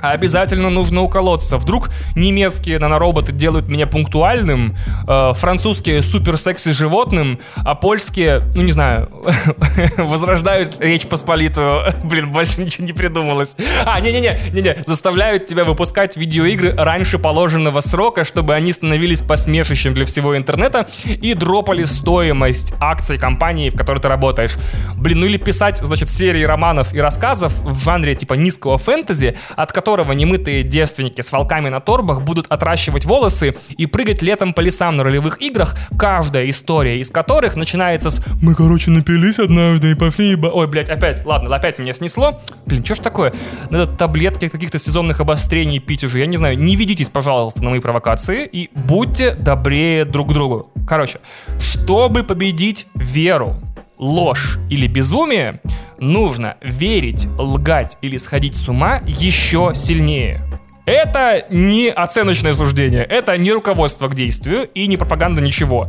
[0.00, 1.58] обязательно нужно уколоться.
[1.58, 8.72] Вдруг немецкие нанороботы делают меня пунктуальным, э, французские супер секси животным, а польские, ну не
[8.72, 9.10] знаю,
[9.96, 11.84] возрождают речь посполитую.
[12.04, 13.56] Блин, больше ничего не придумалось.
[13.84, 20.06] А, не-не-не, не-не, заставляют тебя выпускать видеоигры раньше положенного срока, чтобы они становились посмешищем для
[20.06, 24.56] всего интернета и дропали стоимость акций компании, в которой ты работаешь.
[24.96, 29.72] Блин, ну или писать, значит, серии романов и рассказов в жанре типа низкого фэнтези, от
[29.72, 34.60] которых которого немытые девственники с волками на торбах будут отращивать волосы и прыгать летом по
[34.60, 39.94] лесам на ролевых играх, каждая история из которых начинается с «Мы, короче, напились однажды и
[39.96, 42.40] пошли еба...» Ой, блядь, опять, ладно, опять меня снесло.
[42.66, 43.32] Блин, что ж такое?
[43.68, 46.56] Надо таблетки каких-то сезонных обострений пить уже, я не знаю.
[46.56, 50.70] Не ведитесь, пожалуйста, на мои провокации и будьте добрее друг к другу.
[50.86, 51.18] Короче,
[51.58, 53.56] чтобы победить веру,
[54.00, 55.60] ложь или безумие,
[55.98, 60.42] нужно верить, лгать или сходить с ума еще сильнее.
[60.86, 65.88] Это не оценочное суждение, это не руководство к действию и не пропаганда ничего.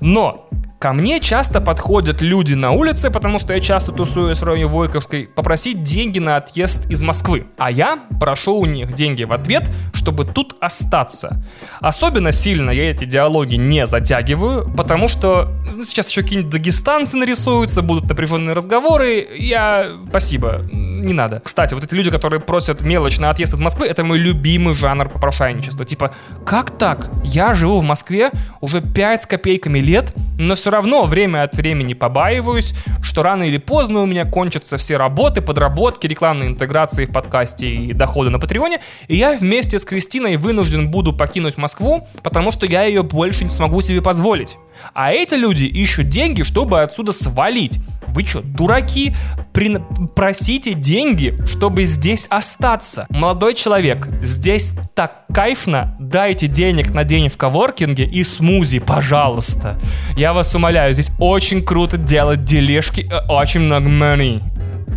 [0.00, 4.66] Но Ко мне часто подходят люди на улице, потому что я часто тусуюсь в районе
[4.66, 7.46] Войковской, попросить деньги на отъезд из Москвы.
[7.56, 11.42] А я прошу у них деньги в ответ, чтобы тут остаться.
[11.80, 15.50] Особенно сильно я эти диалоги не затягиваю, потому что
[15.82, 19.26] сейчас еще какие-нибудь дагестанцы нарисуются, будут напряженные разговоры.
[19.36, 19.96] Я...
[20.10, 21.40] Спасибо, не надо.
[21.44, 25.08] Кстати, вот эти люди, которые просят мелочь на отъезд из Москвы, это мой любимый жанр
[25.08, 25.84] попрошайничества.
[25.84, 26.14] Типа,
[26.46, 27.10] как так?
[27.24, 31.94] Я живу в Москве уже 5 с копейками лет, но все равно время от времени
[31.94, 37.68] побаиваюсь, что рано или поздно у меня кончатся все работы, подработки, рекламные интеграции в подкасте
[37.68, 42.66] и доходы на Патреоне, и я вместе с Кристиной вынужден буду покинуть Москву, потому что
[42.66, 44.56] я ее больше не смогу себе позволить.
[44.94, 47.78] А эти люди ищут деньги, чтобы отсюда свалить.
[48.14, 49.14] Вы что, дураки?
[49.52, 49.78] При...
[50.14, 53.06] Просите деньги, чтобы здесь остаться.
[53.10, 55.96] Молодой человек, здесь так кайфно.
[55.98, 59.78] Дайте денег на день в коворкинге и смузи, пожалуйста.
[60.16, 64.42] Я вас умоляю, здесь очень круто делать дележки, э, очень много money.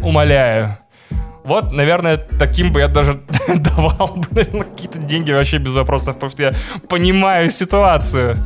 [0.01, 0.77] Умоляю.
[1.43, 3.21] Вот, наверное, таким бы я даже
[3.55, 6.53] давал бы какие-то деньги вообще без вопросов, потому что я
[6.87, 8.37] понимаю ситуацию.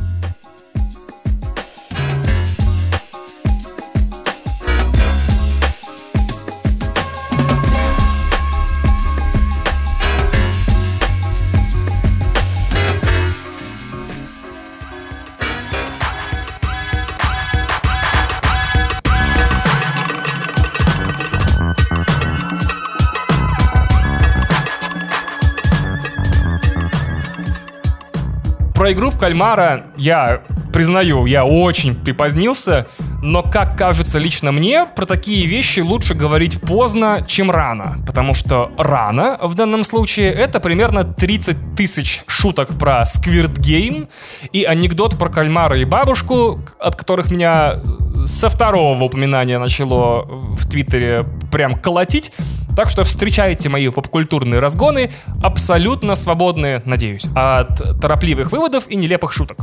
[28.86, 32.86] Про игру в кальмара я признаю, я очень припозднился,
[33.20, 37.96] но, как кажется лично мне, про такие вещи лучше говорить поздно, чем рано.
[38.06, 44.06] Потому что рано, в данном случае, это примерно 30 тысяч шуток про Squirt Game
[44.52, 47.80] и анекдот про кальмара и бабушку, от которых меня
[48.24, 52.32] со второго упоминания начало в Твиттере прям колотить.
[52.76, 55.10] Так что встречайте мои попкультурные разгоны
[55.42, 59.58] абсолютно свободные, надеюсь, от торопливых выводов и нелепых шуток.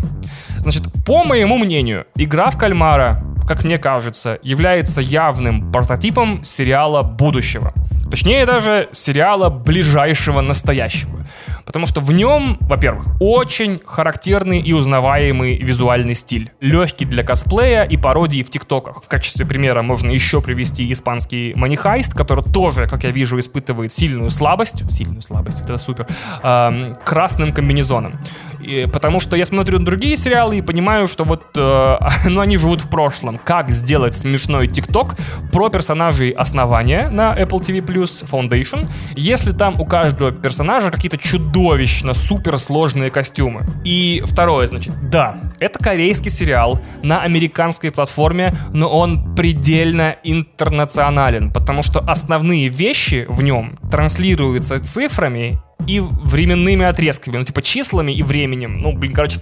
[0.58, 7.74] Значит, по моему мнению, игра в кальмара, как мне кажется, является явным прототипом сериала будущего.
[8.10, 11.28] Точнее даже сериала ближайшего настоящего.
[11.66, 16.52] Потому что в нем, во-первых, очень характерный и узнаваемый визуальный стиль.
[16.60, 19.04] Легкий для косплея и пародии в тиктоках.
[19.04, 24.30] В качестве примера можно еще привести испанский манихайст, который тоже, как я вижу, испытывает сильную
[24.30, 24.84] слабость.
[24.92, 26.08] Сильную слабость, это супер.
[26.44, 28.20] Э, красным комбинезоном.
[28.62, 31.98] И, потому что я смотрю на другие сериалы и понимаю, что вот, э,
[32.30, 33.38] ну, они живут в прошлом.
[33.38, 35.16] Как сделать смешной ТикТок
[35.52, 41.18] про персонажей основания на Apple TV Plus Foundation, если там у каждого персонажа какие-то
[41.54, 43.66] чудовищно суперсложные костюмы.
[43.84, 51.84] И второе, значит, да, это корейский сериал на американской платформе, но он предельно интернационален, потому
[51.84, 58.80] что основные вещи в нем транслируются цифрами и временными отрезками, ну, типа числами и временем.
[58.80, 59.40] Ну, блин, короче,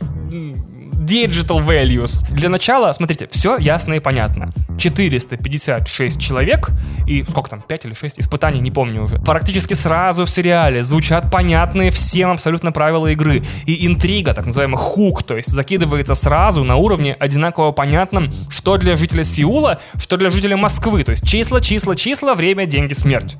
[1.02, 2.26] digital values.
[2.32, 4.54] Для начала, смотрите, все ясно и понятно.
[4.78, 6.72] 456 человек
[7.08, 9.18] и сколько там, 5 или 6 испытаний, не помню уже.
[9.20, 13.42] Практически сразу в сериале звучат понятные всем абсолютно правила игры.
[13.66, 18.96] И интрига, так называемый хук, то есть закидывается сразу на уровне одинаково понятном, что для
[18.96, 21.04] жителя Сеула, что для жителя Москвы.
[21.04, 23.38] То есть числа, числа, числа, время, деньги, смерть.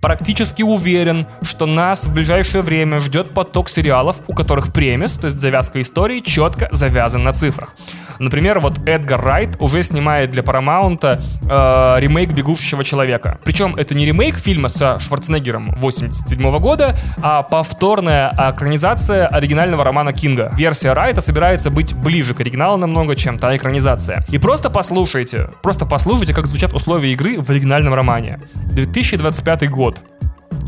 [0.00, 5.40] Практически уверен, что нас в ближайшее время ждет поток сериалов, у которых премис, то есть
[5.40, 7.74] завязка истории, четко завязан на цифрах.
[8.18, 13.38] Например, вот Эдгар Райт уже снимает для Paramount э, ремейк «Бегущего человека».
[13.44, 20.52] Причем это не ремейк фильма со Шварценеггером 87 года, а повторная экранизация оригинального романа Кинга.
[20.56, 24.24] Версия Райта собирается быть ближе к оригиналу намного, чем та экранизация.
[24.28, 28.40] И просто послушайте, просто послушайте, как звучат условия игры в оригинальном романе.
[28.54, 29.95] 2025 год.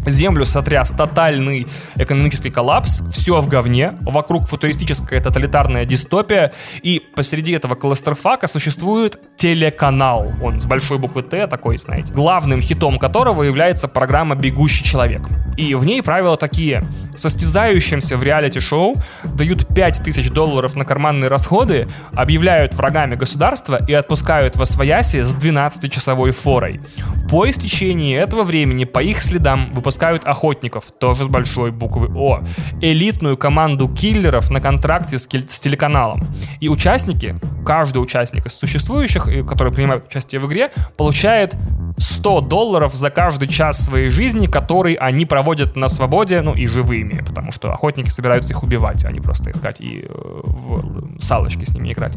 [0.07, 7.75] Землю сотряс тотальный экономический коллапс, все в говне, вокруг футуристическая тоталитарная дистопия, и посреди этого
[7.75, 14.35] кластерфака существует телеканал, он с большой буквы Т такой, знаете, главным хитом которого является программа
[14.35, 15.23] «Бегущий человек».
[15.57, 16.85] И в ней правила такие.
[17.17, 24.67] Состязающимся в реалити-шоу дают 5000 долларов на карманные расходы, объявляют врагами государства и отпускают во
[24.67, 26.81] свояси с 12-часовой форой.
[27.29, 32.45] По истечении этого времени по их следам выпускают охотников, тоже с большой буквы О,
[32.81, 36.27] элитную команду киллеров на контракте с, с телеканалом.
[36.61, 41.57] И участники, каждый участник из существующих, которые принимают участие в игре, получает
[41.99, 47.25] 100 долларов за каждый час своей жизни, который они проводят на свободе, ну и живыми,
[47.27, 51.75] потому что охотники собираются их убивать, а не просто искать и э, в салочки с
[51.75, 52.17] ними играть.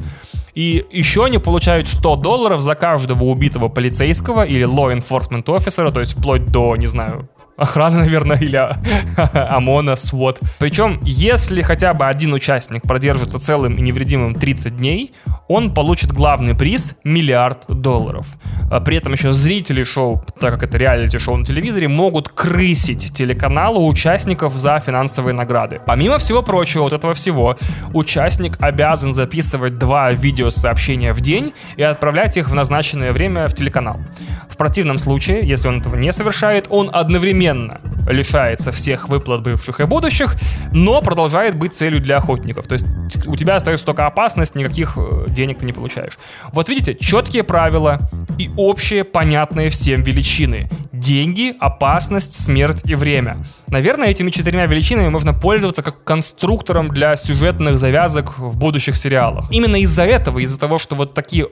[0.53, 5.99] И еще они получают 100 долларов за каждого убитого полицейского или law enforcement officer, то
[5.99, 8.57] есть вплоть до, не знаю, охраны, наверное, или
[9.55, 10.39] ОМОНа, СВОТ.
[10.59, 15.13] Причем, если хотя бы один участник продержится целым и невредимым 30 дней,
[15.47, 18.25] он получит главный приз– миллиард долларов.
[18.71, 23.85] А при этом еще зрители шоу, так как это реалити-шоу на телевизоре, могут крысить телеканалы
[23.85, 25.81] участников за финансовые награды.
[25.85, 27.57] Помимо всего прочего, вот этого всего,
[27.93, 33.99] участник обязан записывать два видеосообщения в день и отправлять их в назначенное время в телеканал.
[34.49, 37.50] В противном случае, если он этого не совершает, он одновременно
[38.07, 40.35] лишается всех выплат бывших и будущих,
[40.71, 42.67] но продолжает быть целью для охотников.
[42.67, 42.85] То есть
[43.27, 46.17] у тебя остается только опасность, никаких э, денег ты не получаешь.
[46.53, 47.99] Вот видите, четкие правила
[48.37, 50.69] и общие, понятные всем величины.
[50.91, 53.43] Деньги, опасность, смерть и время.
[53.67, 59.45] Наверное, этими четырьмя величинами можно пользоваться как конструктором для сюжетных завязок в будущих сериалах.
[59.49, 61.47] Именно из-за этого, из-за того, что вот такие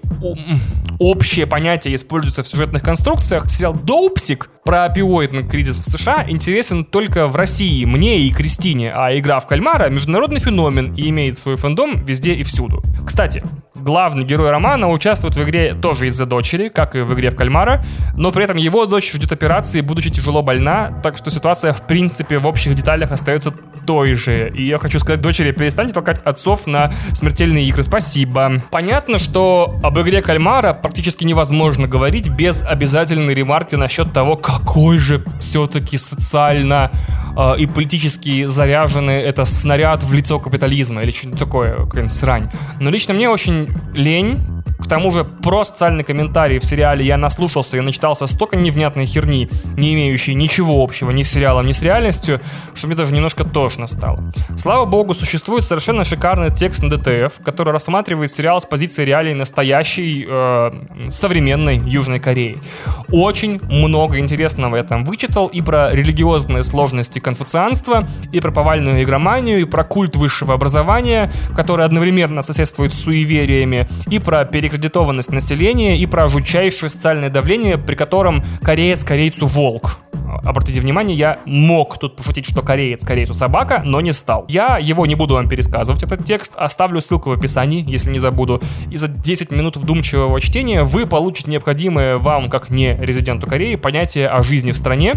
[1.00, 7.28] общие понятия используются в сюжетных конструкциях, сериал «Доупсик» про опиоидный кризис в США интересен только
[7.28, 12.06] в России, мне и Кристине, а игра в кальмара— международный феномен и имеет свой фэндом
[12.06, 12.84] везде и всюду.
[13.06, 13.44] Кстати,
[13.76, 17.84] главный герой романа участвует в игре тоже из-за дочери, как и в игре в кальмара,
[18.16, 22.38] но при этом его дочь ждет операции, будучи тяжело больна, так что ситуация в принципе
[22.38, 23.54] в общих деталях остается
[23.90, 24.52] той же.
[24.54, 27.82] И я хочу сказать дочери, перестаньте толкать отцов на смертельные игры.
[27.82, 28.62] Спасибо.
[28.70, 35.24] Понятно, что об игре кальмара практически невозможно говорить без обязательной ремарки насчет того, какой же
[35.40, 36.92] все-таки социально
[37.36, 42.46] э, и политически заряженный это снаряд в лицо капитализма или что-нибудь такое, какая-нибудь срань.
[42.80, 47.78] Но лично мне очень лень к тому же, про социальный комментарий в сериале я наслушался
[47.78, 52.40] и начитался столько невнятной херни, не имеющей ничего общего ни с сериалом, ни с реальностью,
[52.74, 54.32] что мне даже немножко тошно стало.
[54.58, 60.26] Слава богу, существует совершенно шикарный текст на ДТФ, который рассматривает сериал с позиции реалий настоящей
[60.28, 62.62] э, современной Южной Кореи.
[63.10, 69.60] Очень много интересного я там вычитал и про религиозные сложности конфуцианства, и про повальную игроманию,
[69.60, 75.98] и про культ высшего образования, который одновременно соседствует с суевериями, и про перекрестие перекредитованность населения
[75.98, 80.00] и про жутчайшее социальное давление, при котором кореец корейцу волк.
[80.44, 84.46] Обратите внимание, я мог тут пошутить, что кореец корейцу собака, но не стал.
[84.48, 86.54] Я его не буду вам пересказывать, этот текст.
[86.56, 88.62] Оставлю ссылку в описании, если не забуду.
[88.92, 94.28] И за 10 минут вдумчивого чтения вы получите необходимое вам, как не резиденту Кореи, понятие
[94.28, 95.16] о жизни в стране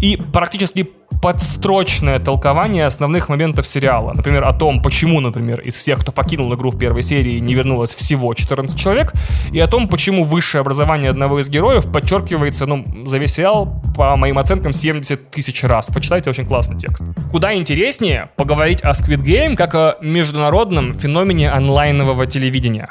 [0.00, 0.90] и практически
[1.20, 4.12] подстрочное толкование основных моментов сериала.
[4.12, 7.94] Например, о том, почему, например, из всех, кто покинул игру в первой серии, не вернулось
[7.94, 8.89] всего 14 человек,
[9.52, 14.16] и о том, почему высшее образование одного из героев подчеркивается, ну, за весь сериал, по
[14.16, 15.88] моим оценкам, 70 тысяч раз.
[15.92, 17.04] Почитайте, очень классный текст.
[17.30, 22.88] Куда интереснее поговорить о Squid Game как о международном феномене онлайнового телевидения.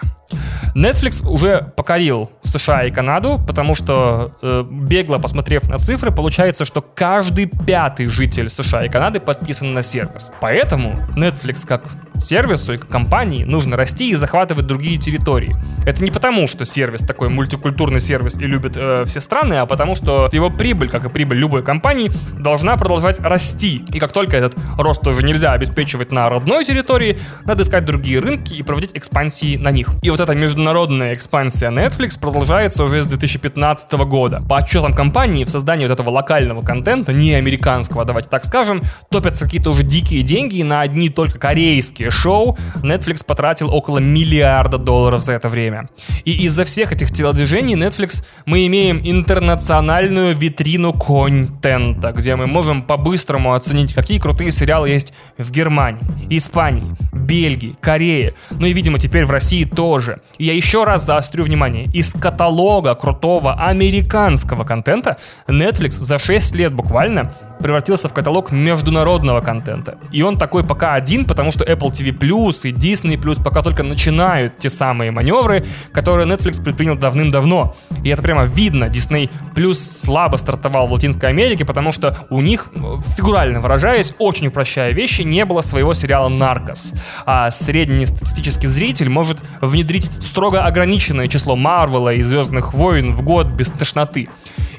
[0.76, 6.82] Netflix уже покорил США и Канаду, потому что, э, бегло посмотрев на цифры, получается, что
[6.82, 10.32] каждый пятый житель США и Канады подписан на сервис.
[10.42, 11.90] Поэтому Netflix как
[12.20, 15.56] сервису и компании нужно расти и захватывать другие территории.
[15.86, 19.96] Это не потому, что сервис такой мультикультурный сервис и любит э, все страны, а потому
[19.96, 23.84] что его прибыль, как и прибыль любой компании, должна продолжать расти.
[23.94, 28.54] И как только этот рост тоже нельзя обеспечивать на родной территории, надо искать другие рынки
[28.54, 29.90] и проводить экспансии на них.
[30.02, 34.42] И вот эта международная экспансия Netflix продолжается уже с 2015 года.
[34.48, 39.46] По отчетам компании в создании вот этого локального контента, не американского, давайте так скажем, топятся
[39.46, 45.34] какие-то уже дикие деньги на одни только корейские шоу Netflix потратил около миллиарда долларов за
[45.34, 45.90] это время.
[46.26, 53.54] И из-за всех этих телодвижений Netflix мы имеем интернациональную витрину контента, где мы можем по-быстрому
[53.54, 59.32] оценить, какие крутые сериалы есть в Германии, Испании, Бельгии, Корее, ну и, видимо, теперь в
[59.32, 60.22] России тоже.
[60.38, 66.74] И я еще раз заострю внимание, из каталога крутого американского контента Netflix за 6 лет
[66.74, 69.98] буквально превратился в каталог международного контента.
[70.12, 74.70] И он такой пока один, потому что Apple TV и Disney пока только начинают те
[74.70, 77.76] самые маневры, которые Netflix предпринял давным-давно.
[78.04, 78.86] И это прямо видно.
[78.86, 79.30] Disney
[79.74, 82.70] слабо стартовал в Латинской Америке, потому что у них,
[83.18, 86.94] фигурально выражаясь, очень упрощая вещи, не было своего сериала «Наркос».
[87.26, 93.70] А среднестатистический зритель может внедрить строго ограниченное число Марвела и Звездных войн в год без
[93.70, 94.30] тошноты.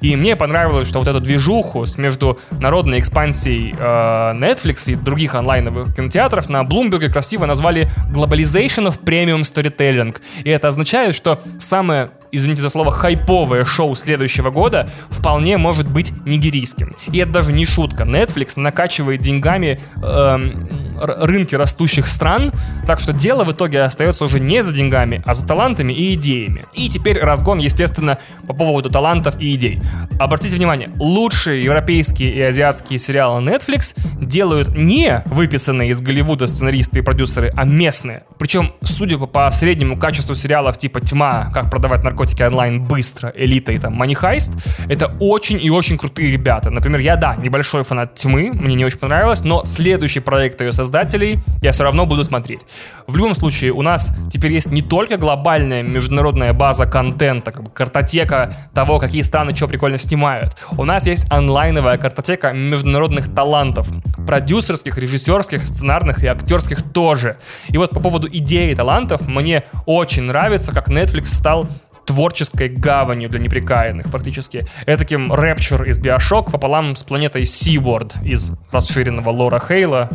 [0.01, 5.35] И мне понравилось, что вот эту движуху с между народной экспансией э, Netflix и других
[5.35, 10.17] онлайновых кинотеатров на Bloomberg красиво назвали Globalization of Premium Storytelling.
[10.45, 16.13] И это означает, что самое извините за слово, хайповое шоу следующего года вполне может быть
[16.25, 16.95] нигерийским.
[17.13, 18.05] И это даже не шутка.
[18.05, 20.69] Netflix накачивает деньгами эм,
[21.01, 22.53] рынки растущих стран,
[22.87, 26.67] так что дело в итоге остается уже не за деньгами, а за талантами и идеями.
[26.75, 29.81] И теперь разгон, естественно, по поводу талантов и идей.
[30.19, 37.03] Обратите внимание, лучшие европейские и азиатские сериалы Netflix делают не выписанные из Голливуда сценаристы и
[37.03, 38.25] продюсеры, а местные.
[38.39, 43.73] Причем, судя по, среднему качеству сериалов типа «Тьма», «Как продавать наркотики», наркотики онлайн быстро, элита
[43.73, 44.53] и там манихайст,
[44.89, 46.71] это очень и очень крутые ребята.
[46.71, 51.39] Например, я, да, небольшой фанат тьмы, мне не очень понравилось, но следующий проект ее создателей
[51.63, 52.67] я все равно буду смотреть.
[53.07, 57.71] В любом случае, у нас теперь есть не только глобальная международная база контента, как бы
[57.71, 60.57] картотека того, какие страны что прикольно снимают.
[60.77, 63.89] У нас есть онлайновая картотека международных талантов,
[64.27, 67.39] продюсерских, режиссерских, сценарных и актерских тоже.
[67.69, 71.67] И вот по поводу идеи талантов, мне очень нравится, как Netflix стал
[72.07, 74.67] творческой гаванью для неприкаянных практически.
[74.87, 80.11] Этаким Рэпчер из Биошок пополам с планетой Seaworld из расширенного лора Хейла.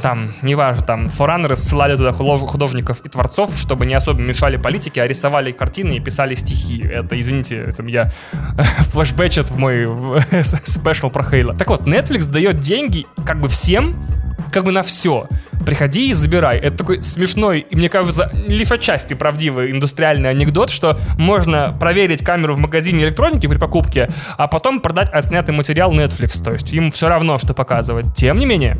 [0.00, 5.06] Там, неважно, там, форанеры ссылали туда художников и творцов, чтобы не особо мешали политике, а
[5.06, 6.82] рисовали картины и писали стихи.
[6.82, 8.10] Это, извините, это я
[8.92, 9.86] флешбэчет в мой
[10.64, 11.52] спешл про Хейла.
[11.52, 14.02] Так вот, Netflix дает деньги как бы всем,
[14.50, 15.28] как бы на все.
[15.64, 16.58] Приходи и забирай.
[16.58, 22.54] Это такой смешной и, мне кажется, лишь отчасти правдивый индустриальный анекдот, что можно проверить камеру
[22.54, 26.42] в магазине электроники при покупке, а потом продать отснятый материал Netflix.
[26.42, 28.14] То есть им все равно, что показывать.
[28.14, 28.76] Тем не менее,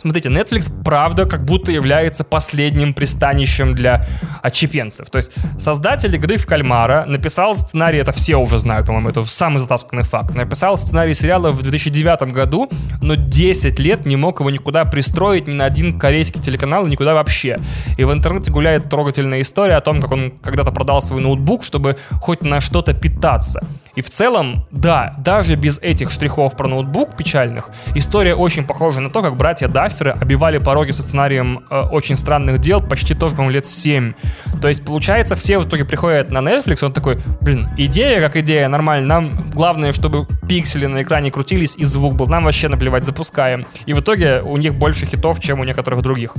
[0.00, 4.06] Смотрите, Netflix, правда, как будто является последним пристанищем для
[4.42, 5.10] отчепенцев.
[5.10, 9.58] То есть создатель игры в кальмара написал сценарий, это все уже знают, по-моему, это самый
[9.58, 12.70] затасканный факт, написал сценарий сериала в 2009 году,
[13.00, 17.58] но 10 лет не мог его никуда пристроить ни на один корейский телеканал, никуда вообще.
[17.96, 21.96] И в интернете гуляет трогательная история о том, как он когда-то продал свой ноутбук, чтобы
[22.20, 23.66] хоть на что-то питаться.
[23.96, 29.08] И в целом, да, даже без этих штрихов про ноутбук печальных, история очень похожа на
[29.08, 33.54] то, как братья Дафферы обивали пороги со сценарием э, очень странных дел почти тоже, по-моему,
[33.54, 34.12] лет 7.
[34.60, 38.68] То есть, получается, все в итоге приходят на Netflix, он такой, блин, идея как идея,
[38.68, 43.66] нормально, нам главное, чтобы пиксели на экране крутились и звук был, нам вообще наплевать, запускаем.
[43.86, 46.34] И в итоге у них больше хитов, чем у некоторых других.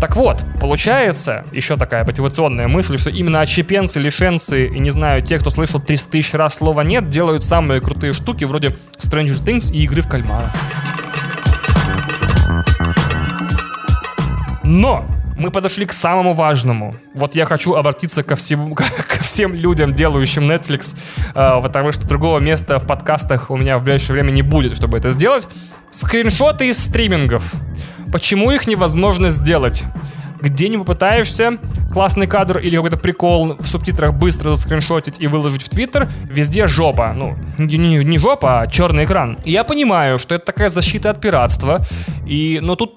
[0.00, 5.38] Так вот, получается, еще такая мотивационная мысль, что именно отщепенцы, лишенцы и, не знаю, те,
[5.38, 9.82] кто слышал 300 тысяч раз слово нет, делают самые крутые штуки вроде Stranger Things и
[9.84, 10.52] игры в кальмара.
[14.62, 15.06] Но
[15.36, 16.96] мы подошли к самому важному.
[17.12, 18.84] Вот я хочу обратиться ко, всему, ко
[19.22, 20.96] всем людям, делающим Netflix,
[21.34, 24.98] э, потому что другого места в подкастах у меня в ближайшее время не будет, чтобы
[24.98, 25.48] это сделать.
[25.90, 27.52] Скриншоты из стримингов.
[28.12, 29.84] Почему их невозможно сделать?
[30.44, 31.58] Где не попытаешься
[31.92, 37.12] классный кадр или какой-то прикол в субтитрах быстро заскриншотить и выложить в Твиттер, везде жопа.
[37.14, 39.38] Ну, не, не, жопа, а черный экран.
[39.44, 41.80] И я понимаю, что это такая защита от пиратства,
[42.26, 42.96] и, но тут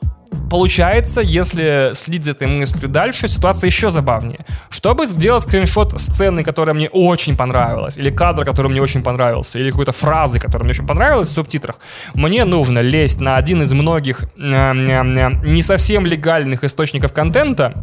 [0.50, 4.46] Получается, если следить за этой мыслью дальше, ситуация еще забавнее.
[4.70, 9.72] Чтобы сделать скриншот сцены, которая мне очень понравилась, или кадра, который мне очень понравился, или
[9.72, 11.80] какой-то фразы, которая мне очень понравилась в субтитрах,
[12.14, 17.74] мне нужно лезть на один из многих не совсем легальных источников контента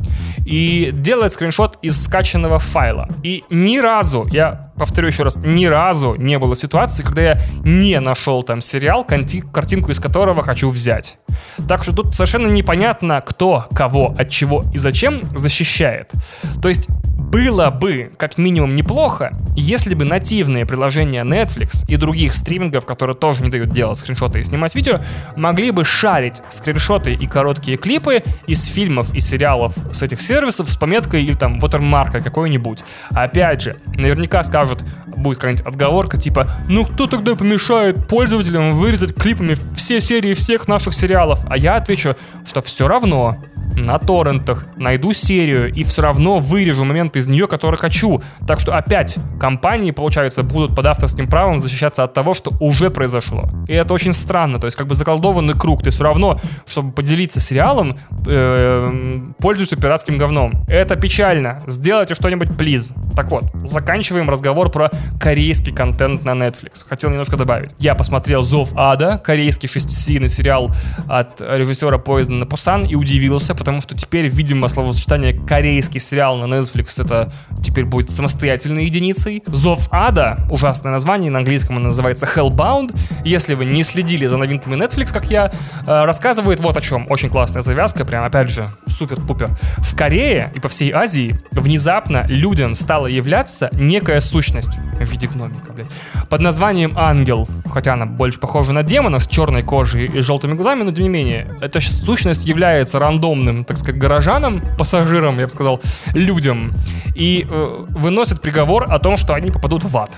[0.47, 3.09] и делать скриншот из скачанного файла.
[3.23, 8.01] И ни разу, я повторю еще раз, ни разу не было ситуации, когда я не
[8.01, 11.19] нашел там сериал, картинку из которого хочу взять.
[11.69, 16.13] Так что тут совершенно непонятно, кто кого, от чего и зачем защищает.
[16.63, 16.89] То есть
[17.35, 23.43] было бы, как минимум, неплохо, если бы нативные приложения Netflix и других стримингов, которые тоже
[23.43, 25.01] не дают делать скриншоты и снимать видео,
[25.37, 30.77] могли бы шарить скриншоты и короткие клипы из фильмов и сериалов с этих сервисов с
[30.77, 32.85] пометкой или там watermark какой-нибудь.
[33.11, 34.64] Опять же, наверняка скажут,
[35.07, 40.95] будет какая-нибудь отговорка типа, ну кто тогда помешает пользователям вырезать клипами все серии всех наших
[40.95, 41.41] сериалов?
[41.49, 43.45] А я отвечу, что все равно
[43.77, 48.23] на торрентах, найду серию и все равно вырежу момент из нее, который хочу.
[48.47, 53.49] Так что опять компании, получается, будут под авторским правом защищаться от того, что уже произошло.
[53.69, 55.83] И это очень странно, то есть как бы заколдованный круг.
[55.83, 60.65] Ты все равно, чтобы поделиться сериалом, э, пользуешься пиратским говном.
[60.69, 61.63] Это печально.
[61.67, 62.93] Сделайте что-нибудь, плиз.
[63.17, 64.91] Так вот, заканчиваем разговор про
[65.21, 66.85] корейский контент на Netflix.
[66.89, 67.71] Хотел немножко добавить.
[67.79, 70.71] Я посмотрел «Зов ада», корейский шестисерийный сериал
[71.09, 76.53] от режиссера «Поезда на Пусан» и удивился, потому что теперь, видимо, словосочетание «корейский сериал» на
[76.53, 77.33] Netflix это
[77.63, 79.43] теперь будет самостоятельной единицей.
[79.47, 82.97] «Зов ада»— ужасное название, на английском он называется «Hellbound».
[83.25, 85.53] Если вы не следили за новинками Netflix, как я,
[85.87, 87.07] э, рассказывает вот о чем.
[87.11, 89.51] Очень классная завязка, прям, опять же, супер-пупер.
[89.79, 95.73] В Корее и по всей Азии внезапно людям стала являться некая сущность в виде гномика,
[95.73, 95.89] блядь,
[96.29, 97.49] под названием Ангел.
[97.71, 101.09] Хотя она больше похожа на демона с черной кожей и желтыми глазами, но тем не
[101.09, 105.81] менее, эта сущность является рандомным, так сказать, горожанам, пассажирам, я бы сказал,
[106.15, 106.73] людям,
[107.15, 110.11] и э, выносит приговор о том, что они попадут в ад.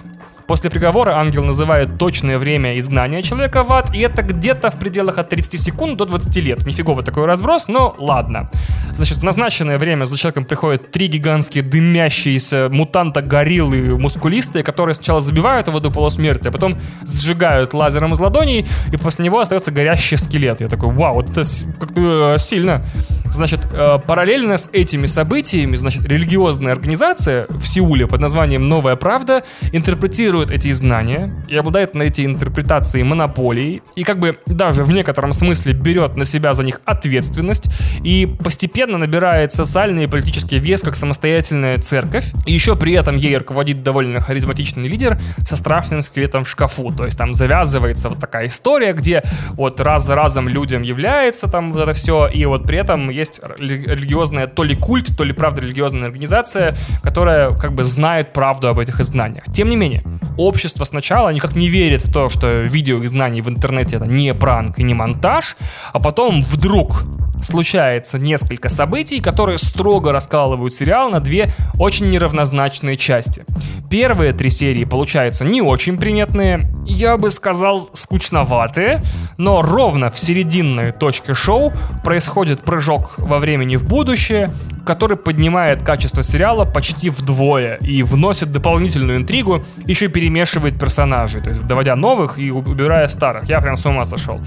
[0.47, 5.19] После приговора ангел называет точное время изгнания человека в ад, и это где-то в пределах
[5.19, 6.67] от 30 секунд до 20 лет.
[6.67, 8.51] Нифигово такой разброс, но ладно.
[8.93, 15.21] Значит, в назначенное время за человеком приходят три гигантские дымящиеся мутанта гориллы мускулистые, которые сначала
[15.21, 20.17] забивают его до полусмерти, а потом сжигают лазером из ладоней, и после него остается горящий
[20.17, 20.61] скелет.
[20.61, 21.43] Я такой, вау, вот это
[21.81, 22.85] как-то э, сильно.
[23.33, 29.43] Значит, э, параллельно с этими событиями, значит, религиозная организация в Сеуле под названием «Новая правда»
[29.73, 34.93] интерпретирует анализирует эти знания и обладает на эти интерпретации монополией, и как бы даже в
[34.93, 37.69] некотором смысле берет на себя за них ответственность,
[38.05, 43.37] и постепенно набирает социальный и политический вес как самостоятельная церковь, и еще при этом ей
[43.37, 48.47] руководит довольно харизматичный лидер со страшным скелетом в шкафу, то есть там завязывается вот такая
[48.47, 49.23] история, где
[49.53, 53.41] вот раз за разом людям является там вот это все, и вот при этом есть
[53.59, 58.79] религиозная то ли культ, то ли правда религиозная организация, которая как бы знает правду об
[58.79, 59.45] этих изгнаниях.
[59.53, 60.03] Тем не менее,
[60.37, 64.35] общество сначала никак не верит в то, что видео и знаний в интернете это не
[64.35, 65.57] пранк и не монтаж,
[65.93, 67.05] а потом вдруг
[67.43, 73.45] случается несколько событий, которые строго раскалывают сериал на две очень неравнозначные части.
[73.91, 79.03] Первые три серии получаются не очень приметные, я бы сказал скучноватые,
[79.37, 81.73] но ровно в серединной точке шоу
[82.05, 84.53] происходит прыжок во времени в будущее,
[84.87, 91.51] который поднимает качество сериала почти вдвое и вносит дополнительную интригу, еще и перемешивает персонажей, то
[91.51, 93.49] есть доводя новых и убирая старых.
[93.49, 94.41] Я прям с ума сошел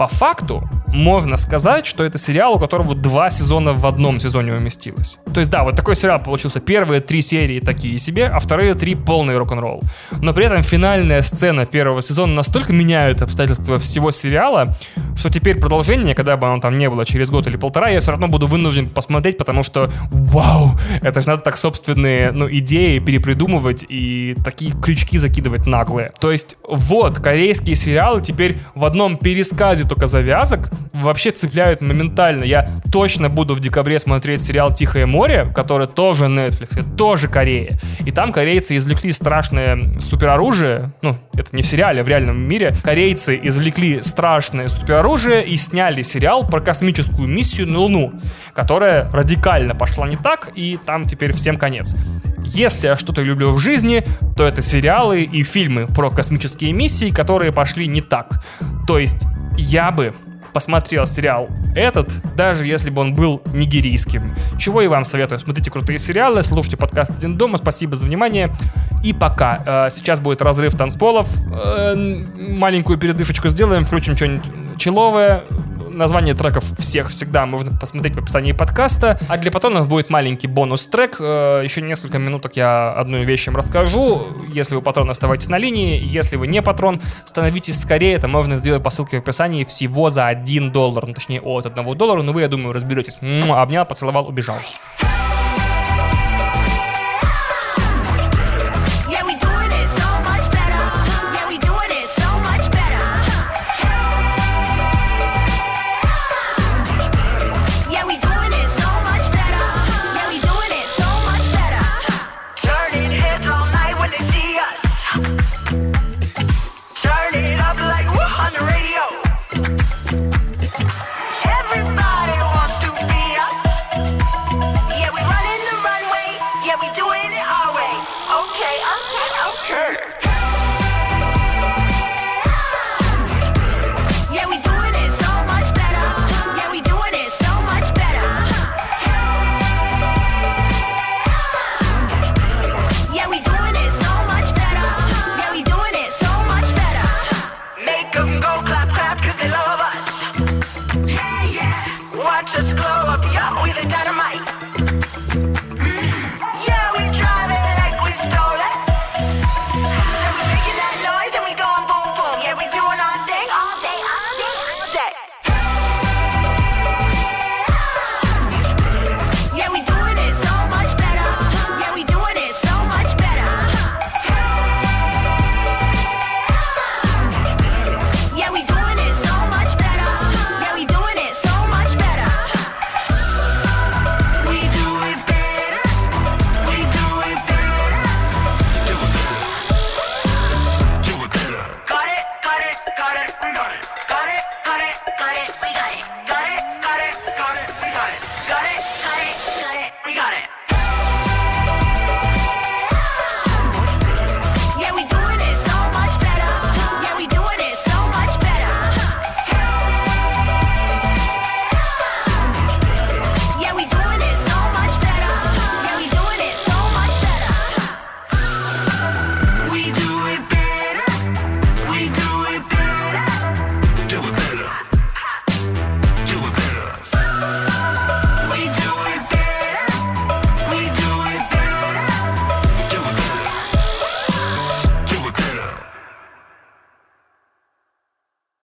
[0.00, 5.18] по факту можно сказать, что это сериал, у которого два сезона в одном сезоне уместилось.
[5.34, 6.58] То есть да, вот такой сериал получился.
[6.58, 9.82] Первые три серии такие себе, а вторые три полный рок-н-ролл.
[10.22, 14.74] Но при этом финальная сцена первого сезона настолько меняет обстоятельства всего сериала,
[15.16, 18.12] что теперь продолжение, когда бы оно там не было через год или полтора, я все
[18.12, 19.79] равно буду вынужден посмотреть, потому что
[20.10, 20.70] вау,
[21.00, 26.12] это же надо так собственные ну, идеи перепридумывать и такие крючки закидывать наглые.
[26.20, 32.44] То есть вот, корейские сериалы теперь в одном пересказе только завязок вообще цепляют моментально.
[32.44, 37.78] Я точно буду в декабре смотреть сериал «Тихое море», который тоже Netflix, тоже Корея.
[38.04, 42.74] И там корейцы извлекли страшное супероружие, ну, это не в сериале, а в реальном мире.
[42.82, 48.12] Корейцы извлекли страшное супероружие и сняли сериал про космическую миссию на Луну,
[48.54, 51.96] которая радикально пошла не так, и там теперь всем конец.
[52.44, 54.04] Если я что-то люблю в жизни,
[54.36, 58.42] то это сериалы и фильмы про космические миссии, которые пошли не так.
[58.86, 60.14] То есть я бы
[60.52, 64.34] посмотрел сериал этот, даже если бы он был нигерийским.
[64.58, 65.38] Чего и вам советую.
[65.38, 67.58] Смотрите крутые сериалы, слушайте подкаст «Один дома».
[67.58, 68.52] Спасибо за внимание.
[69.04, 69.86] И пока.
[69.86, 71.28] Э, сейчас будет разрыв танцполов.
[71.52, 74.44] Э, маленькую передышечку сделаем, включим что-нибудь
[74.78, 75.44] человое
[75.90, 79.18] название треков всех всегда можно посмотреть в описании подкаста.
[79.28, 81.16] А для патронов будет маленький бонус-трек.
[81.20, 84.28] Э, еще несколько минуток я одну вещь им расскажу.
[84.52, 86.00] Если вы патрон, оставайтесь на линии.
[86.02, 88.14] Если вы не патрон, становитесь скорее.
[88.14, 91.06] Это можно сделать по ссылке в описании всего за 1 доллар.
[91.06, 92.22] Ну, точнее, от 1 доллара.
[92.22, 93.18] Но вы, я думаю, разберетесь.
[93.48, 94.56] Обнял, поцеловал, убежал.